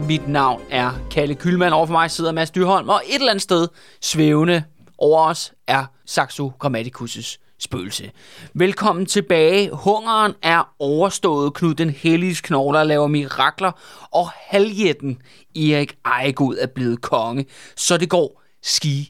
[0.00, 0.06] her.
[0.06, 1.74] Mit navn er Kalle Kylmand.
[1.74, 3.68] Over for mig sidder Mads Dyrholm, og et eller andet sted
[4.00, 4.64] svævende
[4.98, 8.10] over os er Saxo Grammaticus' spøgelse.
[8.54, 9.70] Velkommen tilbage.
[9.72, 11.54] Hungeren er overstået.
[11.54, 13.72] Knud den hellige knogler laver mirakler,
[14.12, 15.18] og halvjætten
[15.56, 17.46] Erik Ejegod er blevet konge.
[17.76, 19.06] Så det går skide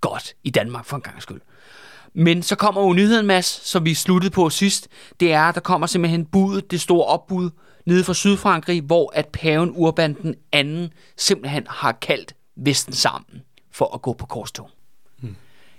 [0.00, 1.40] godt i Danmark for en gang skyld.
[2.14, 4.88] Men så kommer jo nyheden, Mads, som vi sluttede på sidst.
[5.20, 7.50] Det er, at der kommer simpelthen budet, det store opbud,
[7.86, 13.94] nede fra Sydfrankrig, hvor at paven Urban den anden simpelthen har kaldt Vesten sammen for
[13.94, 14.70] at gå på korstog.
[15.20, 15.36] Hmm.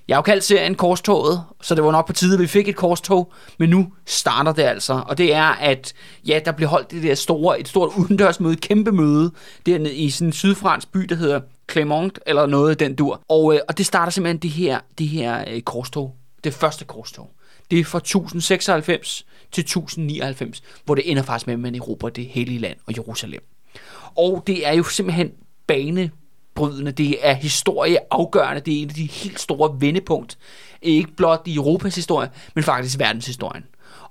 [0.08, 2.68] Jeg har jo kaldt serien Korstoget, så det var nok på tide, at vi fik
[2.70, 5.04] et korstog, men nu starter det altså.
[5.08, 5.94] Og det er, at
[6.28, 9.32] ja, der bliver holdt det der store, et stort udendørsmøde, kæmpe møde,
[9.66, 13.22] dernede i sådan en sydfransk by, der hedder Clermont, eller noget af den dur.
[13.30, 17.32] Og, øh, og det starter simpelthen det her, det her øh, korstog, det første korstog.
[17.72, 22.26] Det er fra 1096 til 1099, hvor det ender faktisk med, at man erobrer det
[22.26, 23.42] hellige land og Jerusalem.
[24.18, 25.32] Og det er jo simpelthen
[25.68, 30.38] banebrydende, det er historieafgørende, det er en af de helt store vendepunkt,
[30.82, 33.64] ikke blot i Europas historie, men faktisk verdenshistorien.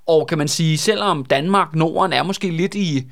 [0.05, 3.03] Og kan man sige, selvom Danmark, Norden er måske lidt i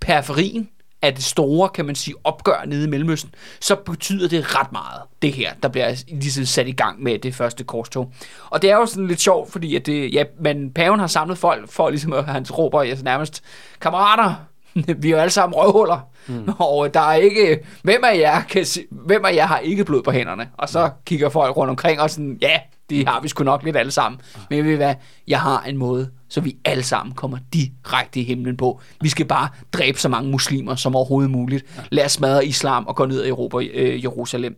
[0.00, 0.68] periferien
[1.02, 5.02] af det store, kan man sige, opgør nede i Mellemøsten, så betyder det ret meget,
[5.22, 8.12] det her, der bliver ligesom sat i gang med det første korstog.
[8.50, 11.38] Og det er jo sådan lidt sjovt, fordi at det, ja, men paven har samlet
[11.38, 13.42] folk for ligesom at hans råber altså nærmest,
[13.80, 14.34] kammerater,
[14.74, 16.48] vi er jo alle sammen røvhuller, mm.
[16.58, 20.10] og der er ikke, hvem af jer, kan, hvem af jer har ikke blod på
[20.10, 20.48] hænderne?
[20.58, 22.60] Og så kigger folk rundt omkring og sådan, ja,
[22.96, 24.20] det har vi sgu nok lidt alle sammen.
[24.50, 24.94] Men ved I hvad,
[25.28, 28.80] jeg har en måde, så vi alle sammen kommer direkte i himlen på.
[29.00, 31.64] Vi skal bare dræbe så mange muslimer som overhovedet muligt.
[31.90, 34.56] Lad os smadre islam og gå ned i Europa, øh, Jerusalem.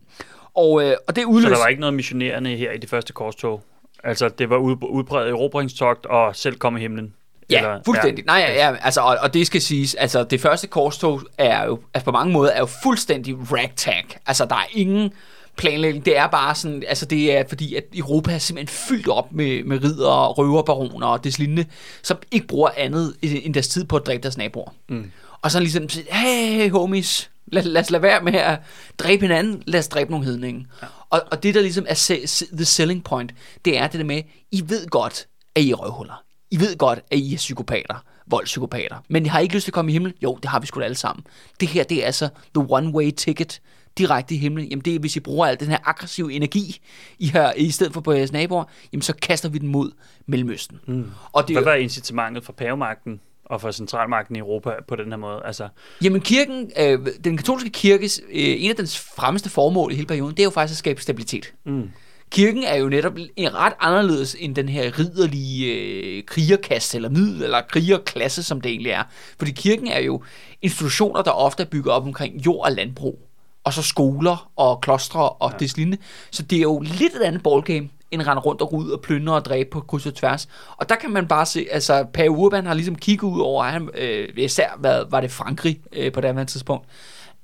[0.54, 1.48] Og, øh, og det udløser...
[1.48, 3.62] Så der var ikke noget missionerende her i det første korstog?
[4.04, 7.14] Altså, det var udbredt erobringstogt og selv komme i himlen?
[7.50, 8.24] Ja, Eller, fuldstændig.
[8.24, 8.26] Ja.
[8.26, 11.80] Nej, ja, ja, altså, og, og det skal siges, altså det første korstog er jo,
[11.94, 14.04] altså på mange måder er jo fuldstændig ragtag.
[14.26, 15.12] Altså der er ingen
[15.56, 16.04] planlægning.
[16.04, 19.64] Det er bare sådan, altså det er fordi, at Europa er simpelthen fyldt op med,
[19.64, 21.64] med ridder, røverbaroner og lignende,
[22.02, 24.70] som ikke bruger andet end deres tid på at dræbe deres naboer.
[24.88, 25.10] Mm.
[25.42, 28.60] Og så ligesom, hey homies, lad, lad os lade være med at
[28.98, 30.66] dræbe hinanden, lad os dræbe nogle hedninge.
[30.82, 30.86] Ja.
[31.10, 33.34] Og, og det der ligesom er the selling point,
[33.64, 36.22] det er det der med, I ved godt, at I er røvhuller.
[36.50, 38.96] I ved godt, at I er psykopater voldspsykopater.
[39.08, 40.14] Men I har ikke lyst til at komme i himlen?
[40.22, 41.26] Jo, det har vi sgu da alle sammen.
[41.60, 43.60] Det her, det er altså the one-way ticket
[43.98, 46.80] direkte i himlen, jamen det er, hvis I bruger al den her aggressive energi,
[47.18, 49.90] I har, i stedet for på jeres naboer, jamen så kaster vi den mod
[50.26, 50.80] Mellemøsten.
[50.86, 51.10] Mm.
[51.32, 55.16] Og det, Hvad var incitamentet for pavemagten og for centralmagten i Europa på den her
[55.16, 55.42] måde?
[55.44, 55.68] Altså...
[56.04, 60.36] Jamen kirken, øh, den katolske kirkes, øh, en af dens fremmeste formål i hele perioden,
[60.36, 61.54] det er jo faktisk at skabe stabilitet.
[61.64, 61.90] Mm.
[62.30, 67.42] Kirken er jo netop en ret anderledes end den her ridderlige øh, krigerkasse, eller middel,
[67.42, 69.02] eller krigerklasse, som det egentlig er.
[69.38, 70.22] Fordi kirken er jo
[70.62, 73.18] institutioner, der ofte er bygget op omkring jord og landbrug
[73.64, 75.56] og så skoler og klostre og ja.
[75.58, 75.98] det lignende.
[76.30, 79.34] Så det er jo lidt et andet ballgame, end rende rundt og ud og plyndre
[79.34, 80.48] og dræbe på kryds og tværs.
[80.76, 83.88] Og der kan man bare se, altså Per Urban har ligesom kigget ud over, han,
[83.94, 86.86] øh, især hvad, var det Frankrig øh, på det andet tidspunkt,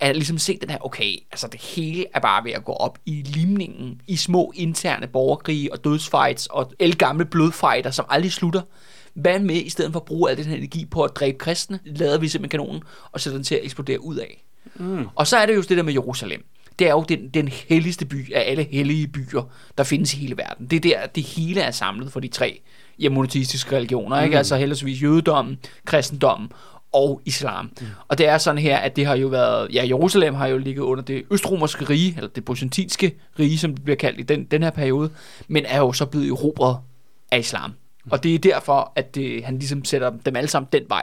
[0.00, 2.98] at ligesom se den her, okay, altså det hele er bare ved at gå op
[3.06, 8.62] i limningen, i små interne borgerkrige og dødsfights og gamle blodfighter, som aldrig slutter.
[9.14, 11.78] Hvad med, i stedet for at bruge al den her energi på at dræbe kristne,
[11.84, 12.82] lader vi simpelthen kanonen
[13.12, 14.44] og sætter den til at eksplodere ud af.
[14.74, 15.06] Mm.
[15.14, 16.44] Og så er det jo det der med Jerusalem.
[16.78, 20.36] Det er jo den, den helligste by af alle hellige byer, der findes i hele
[20.36, 20.66] verden.
[20.66, 22.60] Det er der, det hele er samlet for de tre
[22.98, 24.18] ja, monoteistiske religioner.
[24.18, 24.24] Mm.
[24.24, 24.38] Ikke?
[24.38, 26.52] Altså heldigvis jødedommen, kristendommen
[26.92, 27.70] og islam.
[27.80, 27.86] Mm.
[28.08, 30.82] Og det er sådan her, at det har jo været, ja, Jerusalem har jo ligget
[30.82, 34.62] under det østromerske rige, eller det byzantinske rige, som det bliver kaldt i den, den
[34.62, 35.10] her periode,
[35.48, 36.76] men er jo så blevet erobret
[37.30, 37.70] af islam.
[38.04, 38.10] Mm.
[38.10, 41.02] Og det er derfor, at det, han ligesom sætter dem alle sammen den vej.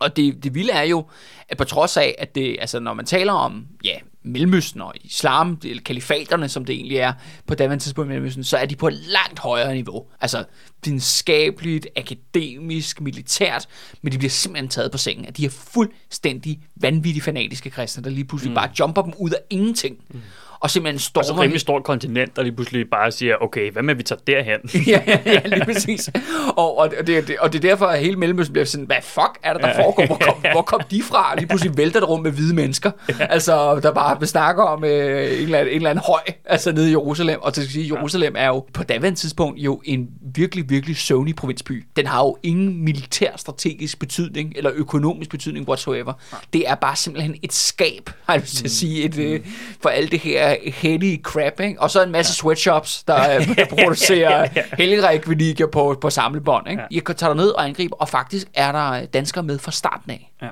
[0.00, 1.06] Og det, det vilde er jo,
[1.48, 5.58] at på trods af, at det, altså når man taler om, ja, Mellemøsten og islam,
[5.64, 7.12] eller kalifaterne, som det egentlig er
[7.46, 10.06] på daværende tidspunkt i Mellemøsten, så er de på et langt højere niveau.
[10.20, 10.44] Altså
[10.84, 13.68] videnskabeligt, akademisk, militært,
[14.02, 18.10] men de bliver simpelthen taget på sengen, at de er fuldstændig vanvittige fanatiske kristne, der
[18.10, 18.54] lige pludselig mm.
[18.54, 19.96] bare jumper dem ud af ingenting.
[20.08, 20.20] Mm
[20.60, 21.28] og simpelthen stormer...
[21.28, 24.60] Altså rimelig stort kontinent, der lige pludselig bare siger, okay, hvad med vi tager derhen?
[24.86, 26.10] ja, ja, ja, lige præcis.
[26.56, 29.38] Og, og, det, det, og det er derfor, at hele Mellemøsten bliver sådan, hvad fuck
[29.42, 30.06] er det, der foregår?
[30.06, 31.34] Hvor kom, hvor kom de fra?
[31.36, 32.90] Lige pludselig vælter det rum med hvide mennesker.
[33.20, 36.88] Altså, der bare snakker om øh, en, eller anden, en eller anden høj, altså nede
[36.88, 37.38] i Jerusalem.
[37.42, 41.36] Og til at sige, Jerusalem er jo på daværende tidspunkt jo en virkelig, virkelig søvnig
[41.36, 41.84] provinsby.
[41.96, 46.12] Den har jo ingen militær strategisk betydning, eller økonomisk betydning whatsoever.
[46.52, 48.68] Det er bare simpelthen et skab, har jeg lyst til at mm.
[48.68, 49.40] sige, et, øh,
[49.82, 51.80] for alt det her hellige crap, ikke?
[51.80, 52.34] Og så en masse ja.
[52.34, 56.82] sweatshops, der øh, producerer ja, ja, helgerekvilikker på, på samlebånd, ikke?
[56.82, 56.86] Ja.
[56.90, 60.32] I kan tage ned og angribe, og faktisk er der danskere med fra starten af.
[60.42, 60.48] Ja.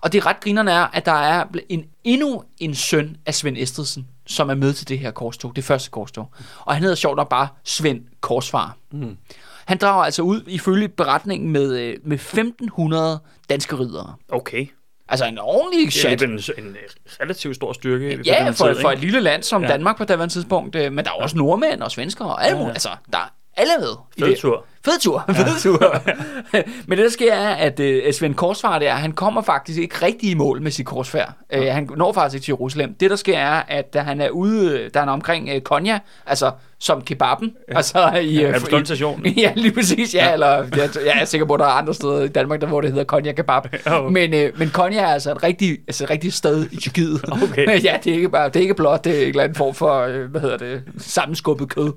[0.00, 4.06] Og det ret grinerne er, at der er en, endnu en søn af Svend Estridsen,
[4.26, 6.28] som er med til det her korstog, det første korstog.
[6.60, 8.76] Og han hedder sjovt nok bare Svend Korsfar.
[8.92, 9.16] Mm.
[9.64, 14.14] Han drager altså ud ifølge beretningen med, øh, med 1500 danske ridere.
[14.28, 14.66] Okay.
[15.10, 16.26] Altså en ordentlig Det er
[16.58, 16.76] en, en
[17.22, 18.20] relativt stor styrke.
[18.26, 19.68] Ja, den for, tid, for et lille land som Ja.
[19.68, 20.76] Danmark på daværende tidspunkt.
[20.76, 22.70] øh, Men der er også nordmænd og svensker og alle Ja, ja.
[22.70, 23.94] Altså, der er alle med.
[24.30, 24.34] i
[24.84, 25.24] Fed tur.
[25.36, 25.78] Fed tur.
[25.82, 25.98] Ja.
[25.98, 26.72] Fed tur.
[26.86, 30.30] Men det, der sker, er, at uh, Svend Korsfar der, han kommer faktisk ikke rigtig
[30.30, 31.32] i mål med sit korsfærd.
[31.56, 32.94] Uh, han når faktisk ikke til Jerusalem.
[32.94, 35.98] Det, der sker, er, at da han er ude, da han er omkring uh, Konya,
[36.26, 36.50] altså
[36.80, 37.76] som kebaben, ja.
[37.76, 38.40] altså i...
[38.40, 39.26] Ja, øh, er på station.
[39.36, 42.22] Ja, lige præcis, ja, eller jeg, jeg er sikker på, at der er andre steder
[42.22, 43.62] i Danmark, der, hvor det hedder Konya Kebab.
[43.86, 44.02] Ja.
[44.02, 47.20] Men, øh, men Konya er altså et rigtigt, altså et rigtigt sted i Tyrkiet.
[47.42, 47.84] Okay.
[47.84, 49.74] ja, det er ikke bare, det er ikke blot, det er en eller anden form
[49.74, 51.92] for, øh, hvad hedder det, sammenskubbet kød.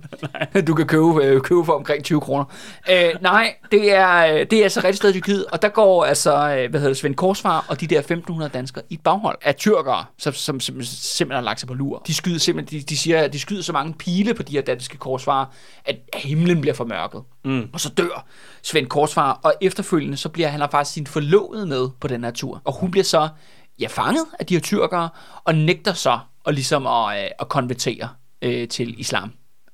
[0.68, 2.46] du kan købe, øh, købe for omkring 20 kroner.
[2.92, 5.70] Øh, nej, det er, øh, det er altså et rigtigt sted i Tyrkiet, og der
[5.70, 9.02] går altså, øh, hvad hedder det, Svend Korsfar og de der 1500 danskere i et
[9.02, 12.02] baghold af tyrkere, som, som, som simpelthen har lagt sig på lur.
[12.08, 14.62] De skyder simpelthen, de, de siger, at de skyder så mange pile på de her
[14.62, 15.46] danske korsfarer,
[15.86, 17.24] at himlen bliver formørket.
[17.46, 17.70] Mm.
[17.74, 18.26] Og så dør
[18.62, 22.32] Svend Korsfar, og efterfølgende så bliver han har faktisk sin forlovede med på den her
[22.32, 22.62] tur.
[22.64, 23.30] Og hun bliver så
[23.80, 25.10] ja, fanget af de her tyrkere,
[25.44, 28.10] og nægter så at, ligesom at, øh, at konvertere
[28.42, 29.32] øh, til islam.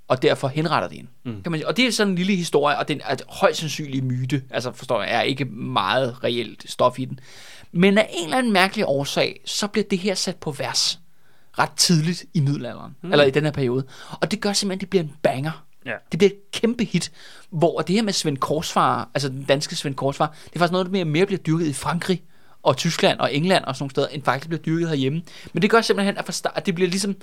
[0.10, 1.10] Og derfor henretter de hende.
[1.26, 1.44] Mm.
[1.44, 1.66] Kan man.
[1.66, 4.44] Og det er sådan en lille historie, og den er højst sandsynlig myte.
[4.50, 7.20] Altså forstår jeg, er ikke meget reelt stof i den.
[7.72, 11.00] Men af en eller anden mærkelig årsag, så bliver det her sat på vers
[11.60, 13.12] ret tidligt i middelalderen, mm.
[13.12, 13.86] eller i den her periode.
[14.22, 15.66] Og det gør simpelthen, at det bliver en banger.
[15.86, 15.94] Ja.
[16.12, 17.12] Det bliver et kæmpe hit,
[17.50, 20.86] hvor det her med Svend Korsfar, altså den danske Svend Korsfar, det er faktisk noget,
[20.86, 22.24] der mere, mere bliver dyrket i Frankrig
[22.64, 25.22] og Tyskland og England og sådan nogle steder, end faktisk bliver dyrket herhjemme.
[25.54, 27.16] Men det gør simpelthen, at, fra start, at det bliver ligesom,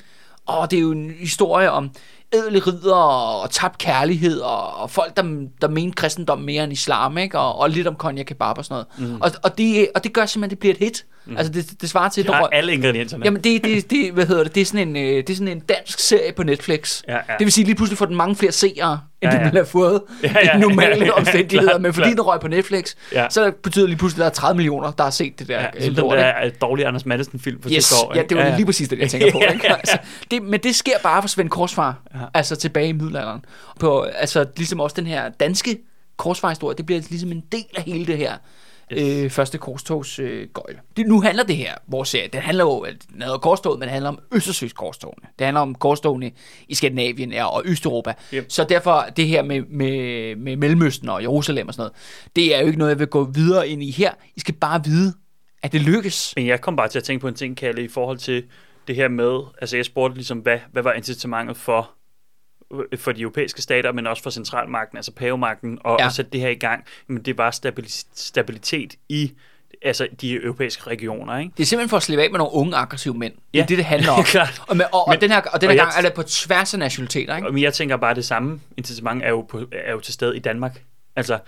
[0.49, 1.91] åh, det er jo en historie om
[2.33, 5.23] ædle ridder og tabt kærlighed og, og folk, der,
[5.61, 7.39] der mener kristendom mere end islam, ikke?
[7.39, 9.13] Og, og lidt om konjak kebab og sådan noget.
[9.13, 9.21] Mm.
[9.21, 11.05] Og, og, det, og det gør simpelthen, at det bliver et hit.
[11.27, 11.37] Mm.
[11.37, 12.25] Altså det, det svarer til...
[12.25, 13.25] Jeg har alle ingredienserne.
[13.25, 15.49] Jamen, det, det, det, hvad hedder det, det er sådan en, øh, det er sådan
[15.49, 17.03] en dansk serie på Netflix.
[17.09, 17.21] Ja, ja.
[17.39, 19.39] Det vil sige, lige pludselig får den mange flere seere, Ja, ja, ja.
[19.39, 19.45] ja.
[19.45, 21.63] den ville have fået Ja, ja, ja, ja, i normale ja, ja, omstændigheder.
[21.71, 22.17] klart, men fordi klart.
[22.17, 23.23] den røg på Netflix, Ja.
[23.23, 23.29] ja.
[23.31, 25.61] så betyder det lige pludselig, at der er 30 millioner, der har set det der
[25.61, 28.13] Ja, øh, som den der øh, dårlige Anders Madsen-film for Yes, sidste år.
[28.15, 28.35] ja, ikke?
[28.35, 29.39] det var lige præcis det, jeg tænker på.
[29.43, 29.67] Ja, Ikke?
[29.67, 29.99] ja, Altså,
[30.31, 32.19] det, men det sker bare for Svend Korsfar, Ja.
[32.21, 32.25] ja.
[32.35, 33.45] altså tilbage i middelalderen.
[33.81, 35.79] På, altså ligesom også den her danske
[36.17, 38.33] korsfarhistorie, det bliver ligesom en del af hele det her
[38.93, 39.25] Yes.
[39.25, 40.81] øh, første korstogs øh, gøjle.
[40.97, 43.93] Det, nu handler det her, vores serie, det handler jo, den hedder korstoget, men det
[43.93, 45.29] handler om Østersøs korstogene.
[45.39, 46.31] Det handler om korstogene
[46.69, 48.15] i Skandinavien og Østeuropa.
[48.35, 48.47] Yep.
[48.49, 51.93] Så derfor, det her med, med, med Mellemøsten og Jerusalem og sådan noget,
[52.37, 54.11] det er jo ikke noget, jeg vil gå videre ind i her.
[54.37, 55.15] I skal bare vide,
[55.63, 56.33] at det lykkes.
[56.37, 58.45] Men jeg kom bare til at tænke på en ting, Kalle, i forhold til
[58.89, 61.91] det her med, altså jeg spurgte ligesom, hvad, hvad var incitamentet for,
[62.99, 66.07] for de europæiske stater, men også for centralmagten, altså pavemagten, og ja.
[66.07, 69.33] At sætte det her i gang, men det var stabili- stabilitet i
[69.83, 71.53] altså de europæiske regioner, ikke?
[71.57, 73.33] Det er simpelthen for at slippe af med nogle unge, aggressive mænd.
[73.33, 73.63] Det Ja.
[73.63, 74.25] er det, det handler om.
[74.25, 74.63] Klart.
[74.69, 76.15] og, med, og, Men- og, den her, og den og her jeg- gang er det
[76.17, 77.51] på tværs af nationaliteter, ikke?
[77.53, 80.37] Men jeg tænker bare, at det samme incitament er jo, på, er jo til stede
[80.37, 80.83] i Danmark.
[81.17, 81.39] Altså,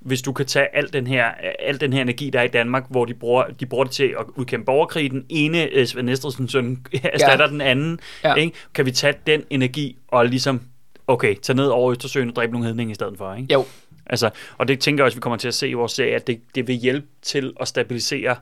[0.00, 1.24] hvis du kan tage al den her,
[1.58, 4.14] al den her energi, der er i Danmark, hvor de bruger, de bruger det til
[4.18, 7.50] at udkæmpe borgerkrig, den ene øh, Svend Estridsen søn erstatter ja.
[7.50, 8.34] den anden, ja.
[8.34, 8.56] Ikke?
[8.74, 10.60] kan vi tage den energi og ligesom,
[11.06, 13.52] okay, tage ned over Østersøen og dræbe nogle hedninge i stedet for, ikke?
[13.52, 13.64] Jo,
[14.10, 16.26] Altså, og det tænker jeg også, vi kommer til at se i vores serie, at
[16.26, 18.36] det, det vil hjælpe til at stabilisere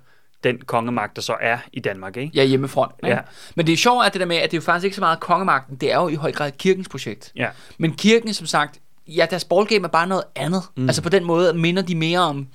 [0.45, 2.33] den kongemagt, der så er i Danmark, ikke?
[2.35, 2.93] ja, hjemmefront.
[3.05, 3.17] Ikke?
[3.17, 3.21] Ja.
[3.55, 5.01] Men det er sjovt, at det der med, at det er jo faktisk ikke så
[5.01, 7.33] meget kongemagten, det er jo i høj grad kirkens projekt.
[7.37, 7.49] Ja.
[7.79, 10.63] Men kirken, som sagt, ja, deres ballgame er bare noget andet.
[10.77, 10.89] Mm.
[10.89, 12.47] Altså på den måde minder de mere om...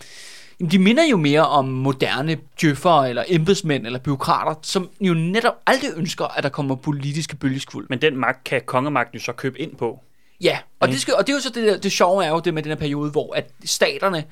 [0.59, 5.53] Jamen, de minder jo mere om moderne djøffere, eller embedsmænd, eller byråkrater, som jo netop
[5.67, 7.85] aldrig ønsker, at der kommer politiske bølgeskvuld.
[7.89, 9.99] Men den magt kan kongemagten jo så købe ind på.
[10.41, 10.91] Ja, og, Mm.
[10.91, 12.63] det, skal, og det er jo så det, der, det sjove er jo det med
[12.63, 14.23] den her periode, hvor at staterne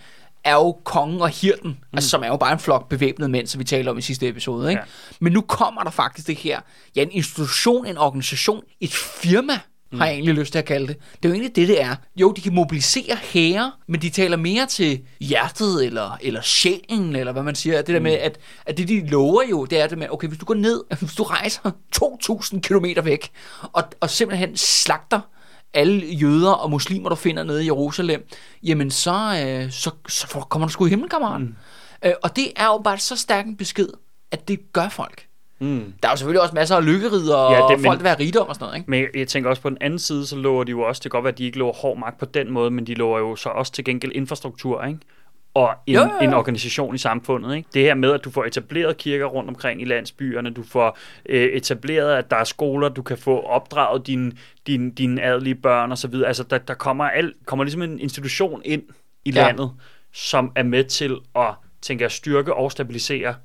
[0.43, 1.77] er jo kongen og hirten, mm.
[1.93, 4.27] altså som er jo bare en flok bevæbnede mænd, som vi talte om i sidste
[4.27, 4.69] episode.
[4.69, 4.79] Ikke?
[4.81, 4.85] Ja.
[5.19, 6.59] Men nu kommer der faktisk det her,
[6.95, 9.59] ja, en institution, en organisation, et firma,
[9.91, 9.99] mm.
[9.99, 10.97] har jeg egentlig lyst til at kalde det.
[10.97, 11.95] Det er jo egentlig det, det er.
[12.15, 17.31] Jo, de kan mobilisere hære, men de taler mere til hjertet, eller, eller sjælen, eller
[17.31, 17.77] hvad man siger.
[17.77, 20.39] Det der med, at, at det de lover jo, det er det med, okay, hvis
[20.39, 21.71] du går ned, hvis du rejser
[22.03, 23.31] 2.000 km væk,
[23.61, 25.19] og, og simpelthen slagter
[25.73, 28.27] alle jøder og muslimer, du finder nede i Jerusalem,
[28.63, 31.47] jamen så, øh, så, så kommer du sgu i himlen, kammeraten.
[31.47, 31.55] Mm.
[32.09, 33.87] Øh, og det er jo bare så stærk en besked,
[34.31, 35.27] at det gør folk.
[35.61, 35.93] Mm.
[36.03, 38.09] Der er jo selvfølgelig også masser af lykkerider og Ja, det- men- folk, der vil
[38.09, 38.91] have rigdom og sådan noget, ikke?
[38.91, 41.17] Men jeg, tænker også på den anden side, så lover de jo også, det kan
[41.17, 43.35] godt være, at de ikke lover hård magt på den måde, men de lover jo
[43.35, 44.99] så også til gengæld infrastruktur, ikke?
[45.53, 46.19] Og en, Jo, jo, jo.
[46.27, 47.69] en organisation i samfundet, ikke?
[47.73, 50.97] Det her med, at du får etableret kirker rundt omkring i landsbyerne, du får
[51.29, 54.31] øh, etableret, at der er skoler, du kan få opdraget dine
[54.67, 56.27] din, dine adelige børn og så videre.
[56.27, 58.83] Altså, der, der kommer, al, kommer ligesom en institution ind
[59.25, 59.45] i Ja.
[59.45, 59.71] landet,
[60.13, 63.35] som er med til at, tænker jeg, styrke og stabilisere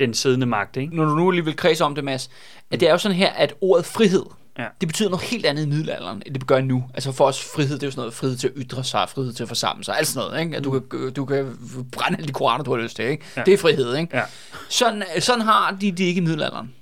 [0.00, 0.96] den siddende magt, ikke?
[0.96, 2.30] når du nu lige vil kredse om det, Mads,
[2.70, 4.24] at det er jo sådan her, at ordet frihed,
[4.58, 4.66] Ja.
[4.80, 6.84] det betyder noget helt andet i middelalderen, end det gør nu.
[6.94, 9.32] Altså for os, frihed, det er jo sådan noget, frihed til at ytre sig, frihed
[9.32, 10.56] til at forsamle sig, alt sådan noget, ikke?
[10.56, 11.56] At du, kan, du kan
[11.92, 13.24] brænde alle de koraner, du har lyst til, ikke?
[13.36, 13.42] Ja.
[13.46, 14.16] Det er frihed, ikke?
[14.16, 14.22] Ja.
[14.68, 16.74] Sådan, sådan har de det ikke i middelalderen.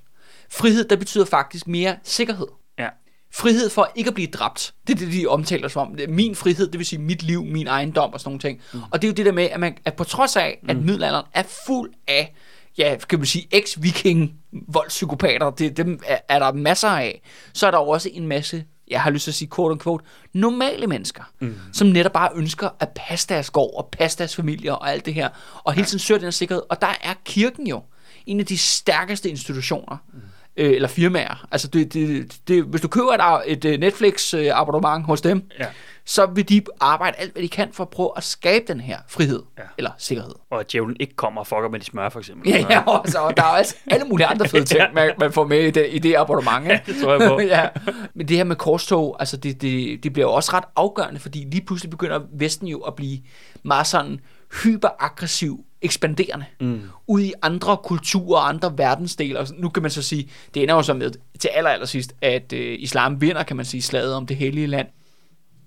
[0.51, 2.47] Frihed, der betyder faktisk mere sikkerhed.
[2.79, 2.87] Ja.
[3.33, 4.73] Frihed for ikke at blive dræbt.
[4.87, 5.97] Det er det, de omtaler som om.
[6.09, 8.61] Min frihed, det vil sige mit liv, min ejendom og sådan nogle ting.
[8.73, 8.79] Mm.
[8.91, 11.25] Og det er jo det der med, at, man, at på trods af, at middelalderen
[11.33, 12.35] er fuld af,
[12.79, 14.33] ja, kan man sige, ex-viking
[14.67, 17.21] voldspsykopater, det, dem er, er der masser af,
[17.53, 20.05] så er der jo også en masse, jeg har lyst til at sige quote unquote,
[20.33, 21.55] normale mennesker, mm.
[21.73, 25.13] som netop bare ønsker at passe deres gård og passe deres familier og alt det
[25.13, 25.29] her,
[25.63, 26.63] og hele tiden søger den her sikkerhed.
[26.69, 27.83] Og der er kirken jo
[28.25, 30.19] en af de stærkeste institutioner, mm
[30.59, 31.47] øh, eller firmaer.
[31.51, 35.65] Altså, det, det, det, hvis du køber et, et øh, Netflix-abonnement hos dem, Ja.
[36.05, 38.97] så vil de arbejde alt, hvad de kan for at prøve at skabe den her
[39.07, 39.63] frihed, Ja.
[39.77, 40.31] eller sikkerhed.
[40.49, 42.49] Og at djævlen ikke kommer og fucker med de smør, for eksempel.
[42.51, 45.11] Ja, ja, og, så, og der er jo altså alle mulige andre fede ting, man,
[45.19, 46.71] man får med i det, i det abonnement.
[46.71, 46.83] Ikke?
[46.85, 47.39] det tror jeg på.
[47.55, 47.67] ja.
[48.13, 51.47] Men det her med korstog, altså det, det, det bliver jo også ret afgørende, fordi
[51.51, 53.19] lige pludselig begynder Vesten jo at blive
[53.63, 54.19] meget sådan
[54.63, 56.81] hyperaggressiv, ekspanderende, mm.
[57.07, 59.39] ud i andre kulturer og andre verdensdele.
[59.39, 62.13] Og nu kan man så sige, det ender jo så med til aller, aller sidst,
[62.21, 64.87] at øh, islam vinder, kan man sige, slaget om det hellige land.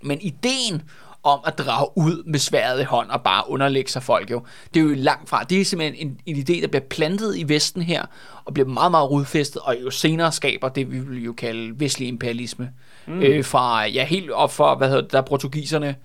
[0.02, 0.82] Men ideen
[1.22, 4.42] om at drage ud med sværet i hånd og bare underlægge sig folk jo,
[4.74, 5.44] det er jo langt fra.
[5.44, 8.04] Det er simpelthen en, en idé, der bliver plantet i Vesten her,
[8.44, 12.08] og bliver meget, meget rodfæstet, og jo senere skaber det, vi vil jo kalde vestlig
[12.08, 12.70] imperialisme.
[13.06, 13.22] Mm.
[13.22, 15.96] Øh, fra, ja, helt op for, hvad hedder det, der portugiserne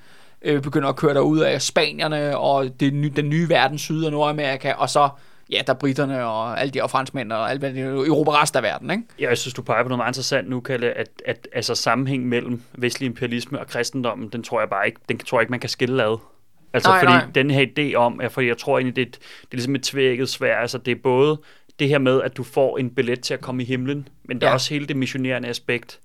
[0.42, 4.72] øh, begynder at køre derud af Spanierne, og det, den nye verden, Syd- og Nordamerika,
[4.74, 5.10] og så,
[5.52, 8.64] ja, der er britterne og alle de, og franskmænd og alt, det Europa resten af
[8.64, 9.04] verden, ikke?
[9.20, 12.26] Ja, jeg synes, du peger på noget meget interessant nu, Kalle, at, at altså, sammenhæng
[12.26, 15.60] mellem vestlig imperialisme og kristendommen, den tror jeg bare ikke, den tror jeg ikke, man
[15.60, 16.18] kan skille ad.
[16.74, 17.26] Altså, Nej, fordi nej.
[17.36, 19.76] den her idé om, ja, fordi jeg tror egentlig, det, er et- det er ligesom
[19.76, 21.40] et tvækket svær, altså det er både
[21.80, 24.48] det her med, at du får en billet til at komme i himlen, men der
[24.48, 24.50] Ja.
[24.52, 26.00] er også hele det missionerende aspekt,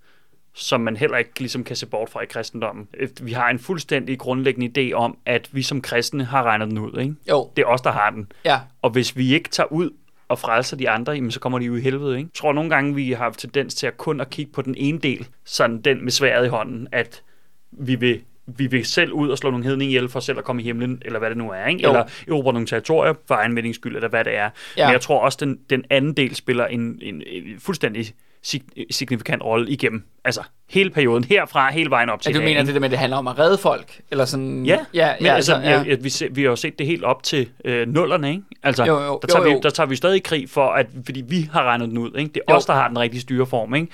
[0.55, 2.89] som man heller ikke ligesom kan se bort fra i kristendommen.
[2.99, 6.79] Øh, Vi har en fuldstændig grundlæggende idé om, at vi som kristne har regnet den
[6.79, 7.15] ud, ikke?
[7.31, 8.33] Jo, Det er os, der har den.
[8.45, 8.61] ja.
[8.83, 9.91] Og hvis vi ikke tager ud
[10.29, 12.17] og frelser de andre, jamen, så kommer de jo i helvede.
[12.19, 12.29] Ikke?
[12.29, 14.75] Jeg tror nogle gange, vi har haft tendens til at kun at kigge på den
[14.79, 17.23] ene del, sådan den med sværet i hånden, at
[17.73, 20.63] vi vil, vi vil selv ud og slå nogle hedninge ihjel for selv at komme
[20.63, 21.67] i himlen, eller hvad det nu er.
[21.67, 21.83] Ikke?
[21.83, 21.89] Jo.
[21.89, 24.51] Eller erobre nogle territorier for egen skyld, eller hvad det er.
[24.77, 24.87] Ja.
[24.87, 28.07] Men jeg tror også, den, den anden del spiller en, en, en fuldstændig
[28.91, 30.03] signifikant rolle igennem.
[30.25, 32.87] Altså hele perioden, herfra, hele vejen op til Ja, du i mener det der med,
[32.89, 34.01] at det handler om at redde folk?
[34.11, 34.67] Eller sådan...
[34.67, 35.71] Ja, ja, men ja, altså, ja.
[35.71, 35.83] ja.
[35.83, 38.43] Ja, vi, se, vi har jo set det helt op til øh, nullerne, ikke?
[38.63, 39.57] Altså, Jo, jo, der, tager jo, jo.
[39.57, 42.33] Vi, der tager vi stadig krig for, at, fordi vi har regnet den ud, ikke?
[42.35, 42.57] Det er Jo.
[42.57, 43.89] os, der har den rigtige styreform, ikke?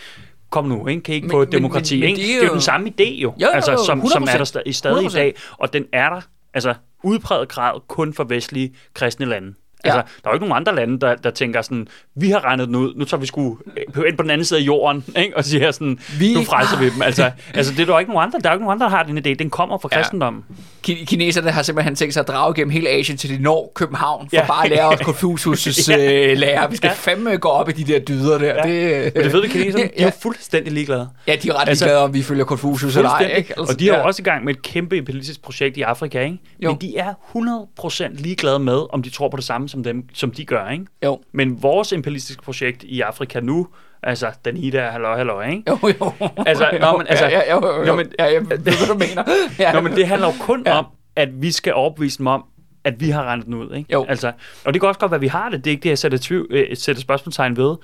[0.51, 1.03] Kom nu, ikke?
[1.03, 2.21] Kan I ikke Men- få men- demokrati, men- men ikke?
[2.21, 4.23] det Det er er jo jo- den samme idé, jo, jo, altså, jo, som, som
[4.23, 4.57] er der 100%.
[4.57, 5.15] sta- i stadig i 100%.
[5.19, 6.21] dag, og den er der,
[6.55, 6.75] altså,
[7.05, 9.55] udpræget grad kun for vestlige kristne lande.
[9.85, 9.97] Ja.
[9.97, 12.67] Altså, der er jo ikke nogen andre lande, der, der tænker sådan, vi har regnet
[12.69, 13.59] den ud, nu tager vi sgu
[13.97, 15.37] øh, ind på den anden side af jorden, ikke?
[15.37, 17.03] og siger sådan, Vi- nu frelser vi dem.
[17.03, 18.85] Altså, altså, det er der jo ikke nogen andre, der er jo ikke nogen andre,
[18.85, 19.35] der har den idé.
[19.39, 19.97] Den kommer fra Ja.
[19.97, 20.45] kristendommen.
[20.89, 24.29] Ki- Kineserne har simpelthen tænkt sig at drage gennem hele Asien til de når København,
[24.29, 24.47] for Ja.
[24.47, 26.31] bare at lære os Confucius' Ja.
[26.33, 26.71] øh, lære.
[26.71, 26.95] Vi skal Ja.
[26.95, 28.47] fandme gå op i de der dyder der.
[28.69, 28.73] Ja.
[29.05, 31.09] Det, Men det ved vi, kineserne, de er fuldstændig ligeglade.
[31.27, 33.33] ja, de er ret Altså, ligeglade, om vi følger Confucius eller ej.
[33.37, 33.55] Ikke?
[33.59, 34.07] Altså, Og de er jo ja.
[34.07, 36.39] også i gang med et kæmpe imperialistisk projekt i Afrika, ikke?
[36.65, 36.71] Jo.
[36.71, 40.31] Men de er 100% ligeglade med, om de tror på det samme som dem, som
[40.31, 40.87] de gør, ikke?
[41.05, 43.69] Jo, Men vores imperialistiske projekt i Afrika nu,
[44.03, 45.63] altså Danida, halløj, halløj, ikke?
[45.69, 46.13] jo, jo.
[46.47, 47.95] Altså, jo, nå, men altså- ja, ja, jo, jo, nå, jo.
[47.97, 49.25] men- ja, jeg ved, hvad du mener.
[49.59, 49.73] Ja.
[49.73, 50.79] Nå, men det handler jo kun ja.
[50.79, 52.45] om, at vi skal overbevise dem om,
[52.85, 53.93] at vi har regnet den ud, ikke?
[53.93, 54.07] Jo.
[54.09, 54.33] Altså,
[54.65, 55.65] og det kan også godt være, at vi har det.
[55.65, 57.77] Det er ikke det, jeg sætter, tvivl, øh, sætter spørgsmålstegn ved.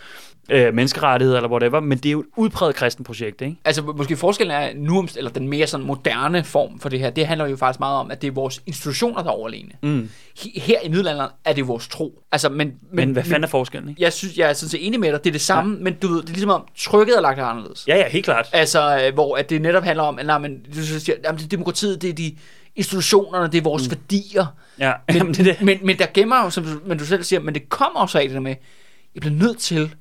[0.50, 3.56] Øh, menneskerettigheder eller whatever, men det er jo et udpræget kristen projekt, ikke?
[3.64, 7.26] Altså, måske forskellen er nu, eller den mere sådan moderne form for det her, det
[7.26, 9.70] handler jo faktisk meget om, at det er vores institutioner, der er overlegne.
[9.82, 10.08] Mm.
[10.38, 12.22] He- Her i middelalderen er det vores tro.
[12.32, 14.02] Altså, men, men, Men, men hvad fanden er forskellen, ikke?
[14.02, 15.82] jeg synes, jeg er sådan set enig med dig, det er det samme, ja.
[15.84, 17.84] men du ved, det er ligesom om, trykket er lagt anderledes.
[17.88, 18.48] Ja, ja, helt klart.
[18.52, 21.44] Altså, øh, hvor at det netop handler om, at nej, men, du siger, jamen, det
[21.44, 22.36] er demokratiet, det er de
[22.76, 23.90] institutionerne, det er vores mm.
[23.90, 24.46] værdier.
[24.78, 25.62] Ja, Men, Jamen, det er det.
[25.62, 28.18] men, men der gemmer jo, som du, men du selv siger, men det kommer også
[28.18, 28.54] af det der med,
[29.14, 29.94] jeg bliver nødt til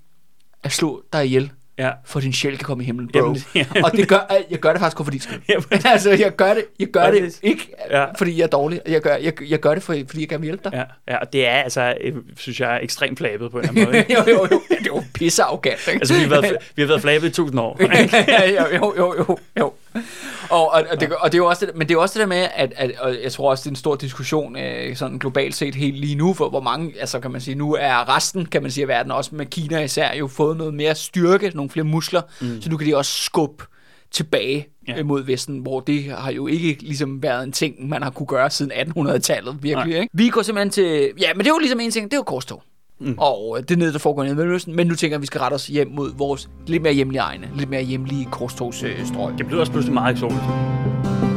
[0.63, 1.91] at slå dig ihjel, Ja.
[2.05, 3.19] for din sjæl kan komme i himlen, bro.
[3.19, 3.83] Jamen, Jamen, ja.
[3.83, 4.19] og det gør,
[4.51, 5.41] jeg gør det faktisk kun for din skyld.
[5.49, 8.05] Jamen, altså, jeg gør det, jeg gør det ikke, Ja.
[8.17, 8.81] fordi jeg er dårlig.
[8.87, 10.73] Jeg gør, jeg, jeg gør det, for, fordi jeg gerne vil hjælpe dig.
[10.73, 13.93] Ja, ja, og det er altså, øh, synes jeg, ekstremt flabet på en eller anden
[13.93, 14.05] måde.
[14.13, 14.61] Jo, jo, jo.
[14.69, 15.99] Ja, det er jo pisse arrogant, ikke?
[15.99, 17.77] Altså, vi har været, vi har været flabet i tusind år.
[17.81, 19.73] jo, jo, jo, jo, jo.
[20.49, 22.13] Og, og, og, det, og det er jo også det, men det er jo også
[22.13, 24.95] det der med, at, at og jeg tror også, det er en stor diskussion øh,
[24.95, 28.15] sådan globalt set helt lige nu, for hvor mange, altså kan man sige, nu er
[28.15, 31.51] resten, kan man sige, af verden, også med Kina især, jo fået noget mere styrke,
[31.55, 32.61] nogle flere muskler, mm.
[32.61, 33.63] så nu kan de også skubbe
[34.11, 35.03] tilbage Ja.
[35.03, 38.49] mod Vesten, hvor det har jo ikke ligesom været en ting, man har kunne gøre
[38.49, 39.95] siden 1800-tallet, virkelig.
[39.95, 40.09] Ikke?
[40.13, 42.23] Vi går simpelthen til, ja, men det er jo ligesom en ting, det er jo
[42.23, 42.63] korstog.
[43.03, 43.15] Mm.
[43.17, 45.21] og øh, det er nede, der foregår nede i Mellemøsten, men nu tænker jeg, at
[45.21, 49.37] vi skal rette os hjem mod vores lidt mere hjemlige egne, lidt mere hjemlige korstogsstrøg.
[49.37, 51.32] Det bliver også pludselig meget eksotisk.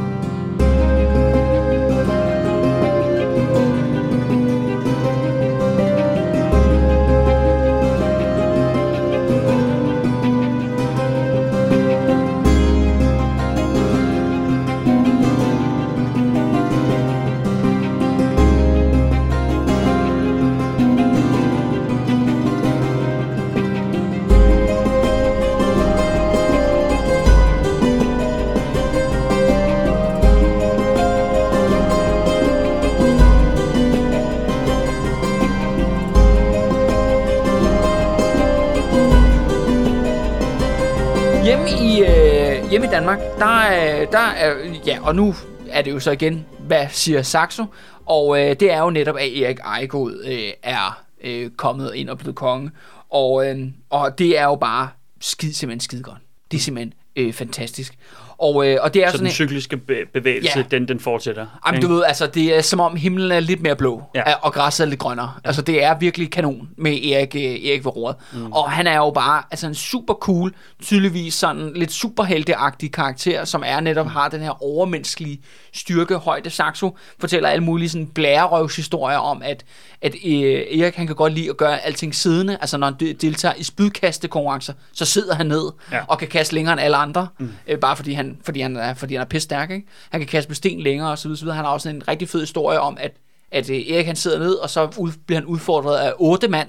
[42.76, 44.54] Hjemme i Danmark, der, er- der er,
[44.86, 45.34] ja, og nu
[45.70, 47.64] er det jo så igen, hvad siger Saxo?
[48.06, 52.18] Og øh, det er jo netop, at Erik Ejegod øh, er øh, kommet ind og
[52.18, 52.70] blevet konge.
[53.10, 54.88] Og, øh, og det er jo bare
[55.20, 56.18] skid, simpelthen skide godt.
[56.50, 57.94] Det er simpelthen øh, fantastisk.
[58.38, 60.64] Og, øh, og det er Så sådan den en- cykliske be- bevægelse, Ja.
[60.70, 61.46] den, den fortsætter.
[61.66, 64.34] Jamen, du ved, altså, det er som om himlen er lidt mere blå, Ja.
[64.34, 65.32] og græsset er lidt grønnere.
[65.44, 65.48] Ja.
[65.48, 68.16] Altså, det er virkelig kanon med Erik, øh, Erik ved roret.
[68.32, 68.52] Mm.
[68.52, 73.62] Og han er jo bare altså, en super cool, tydeligvis sådan lidt superhelteagtig karakter, som
[73.66, 75.40] er netop har den her overmenneskelige
[75.72, 76.16] styrke.
[76.16, 79.64] Højde Saxo fortæller alle mulige sådan blærerøvshistorier om, at,
[80.02, 80.32] at øh,
[80.80, 82.58] Erik han kan godt lide at gøre alting siddende.
[82.60, 85.98] Altså, når han de- deltager i spydkastekonkurrencer, så sidder han ned ja.
[86.08, 87.50] og kan kaste længere end alle andre, mm.
[87.68, 89.86] øh, bare fordi han, fordi han er, fordi han er pisse stærk, ikke?
[90.10, 91.56] Han kan kaste med sten længere og så videre, så videre.
[91.56, 93.12] Han har også en rigtig fed historie om, at,
[93.50, 96.68] at øh, Erik han sidder ned, og så ud, bliver han udfordret af otte mand,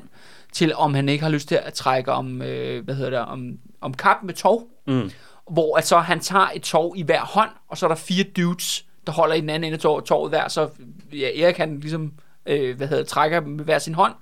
[0.54, 3.58] til om han ikke har lyst til at trække om, øh, hvad hedder det, om,
[3.82, 4.67] om kap med tov.
[4.88, 5.12] Mm.
[5.52, 8.24] Hvor at så han tager et tov i hver hånd, og så er der fire
[8.24, 10.70] dudes, der holder i den anden ende af tovet hver, så
[11.13, 12.13] ja, Erik han ligesom,
[12.46, 14.13] øh, hvad hedder det, trækker dem med hver sin hånd,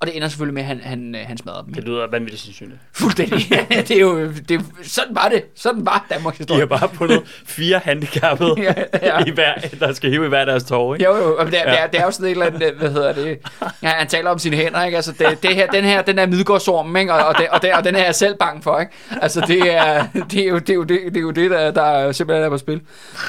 [0.00, 1.74] og det ender selvfølgelig med, at han, han, øh, han smadrer dem.
[1.74, 2.80] Det lyder vanvittigt sandsynligt.
[2.92, 3.38] Fuldstændig.
[3.88, 5.44] det er jo, det, er- sådan var det.
[5.54, 6.60] Sådan var Danmarks De historie.
[6.60, 9.24] har bare fundet fire handicappede, Ja, ja.
[9.26, 11.04] I hver, der skal hive i hver deres tår, ikke?
[11.04, 13.12] Jo, jo, det, er, det, er, det er jo sådan et eller andet, hvad hedder
[13.12, 13.38] det,
[13.82, 14.96] ja, han taler om sine hænder, ikke?
[14.96, 17.14] Altså, det, det her, den her, den er midgårdsormen, ikke?
[17.14, 18.92] Og, og, det, og, det, og den her er jeg selv bange for, ikke?
[19.22, 21.70] Altså, det er, det er jo det, er jo det, det, er jo det der,
[21.70, 22.80] der simpelthen er på spil.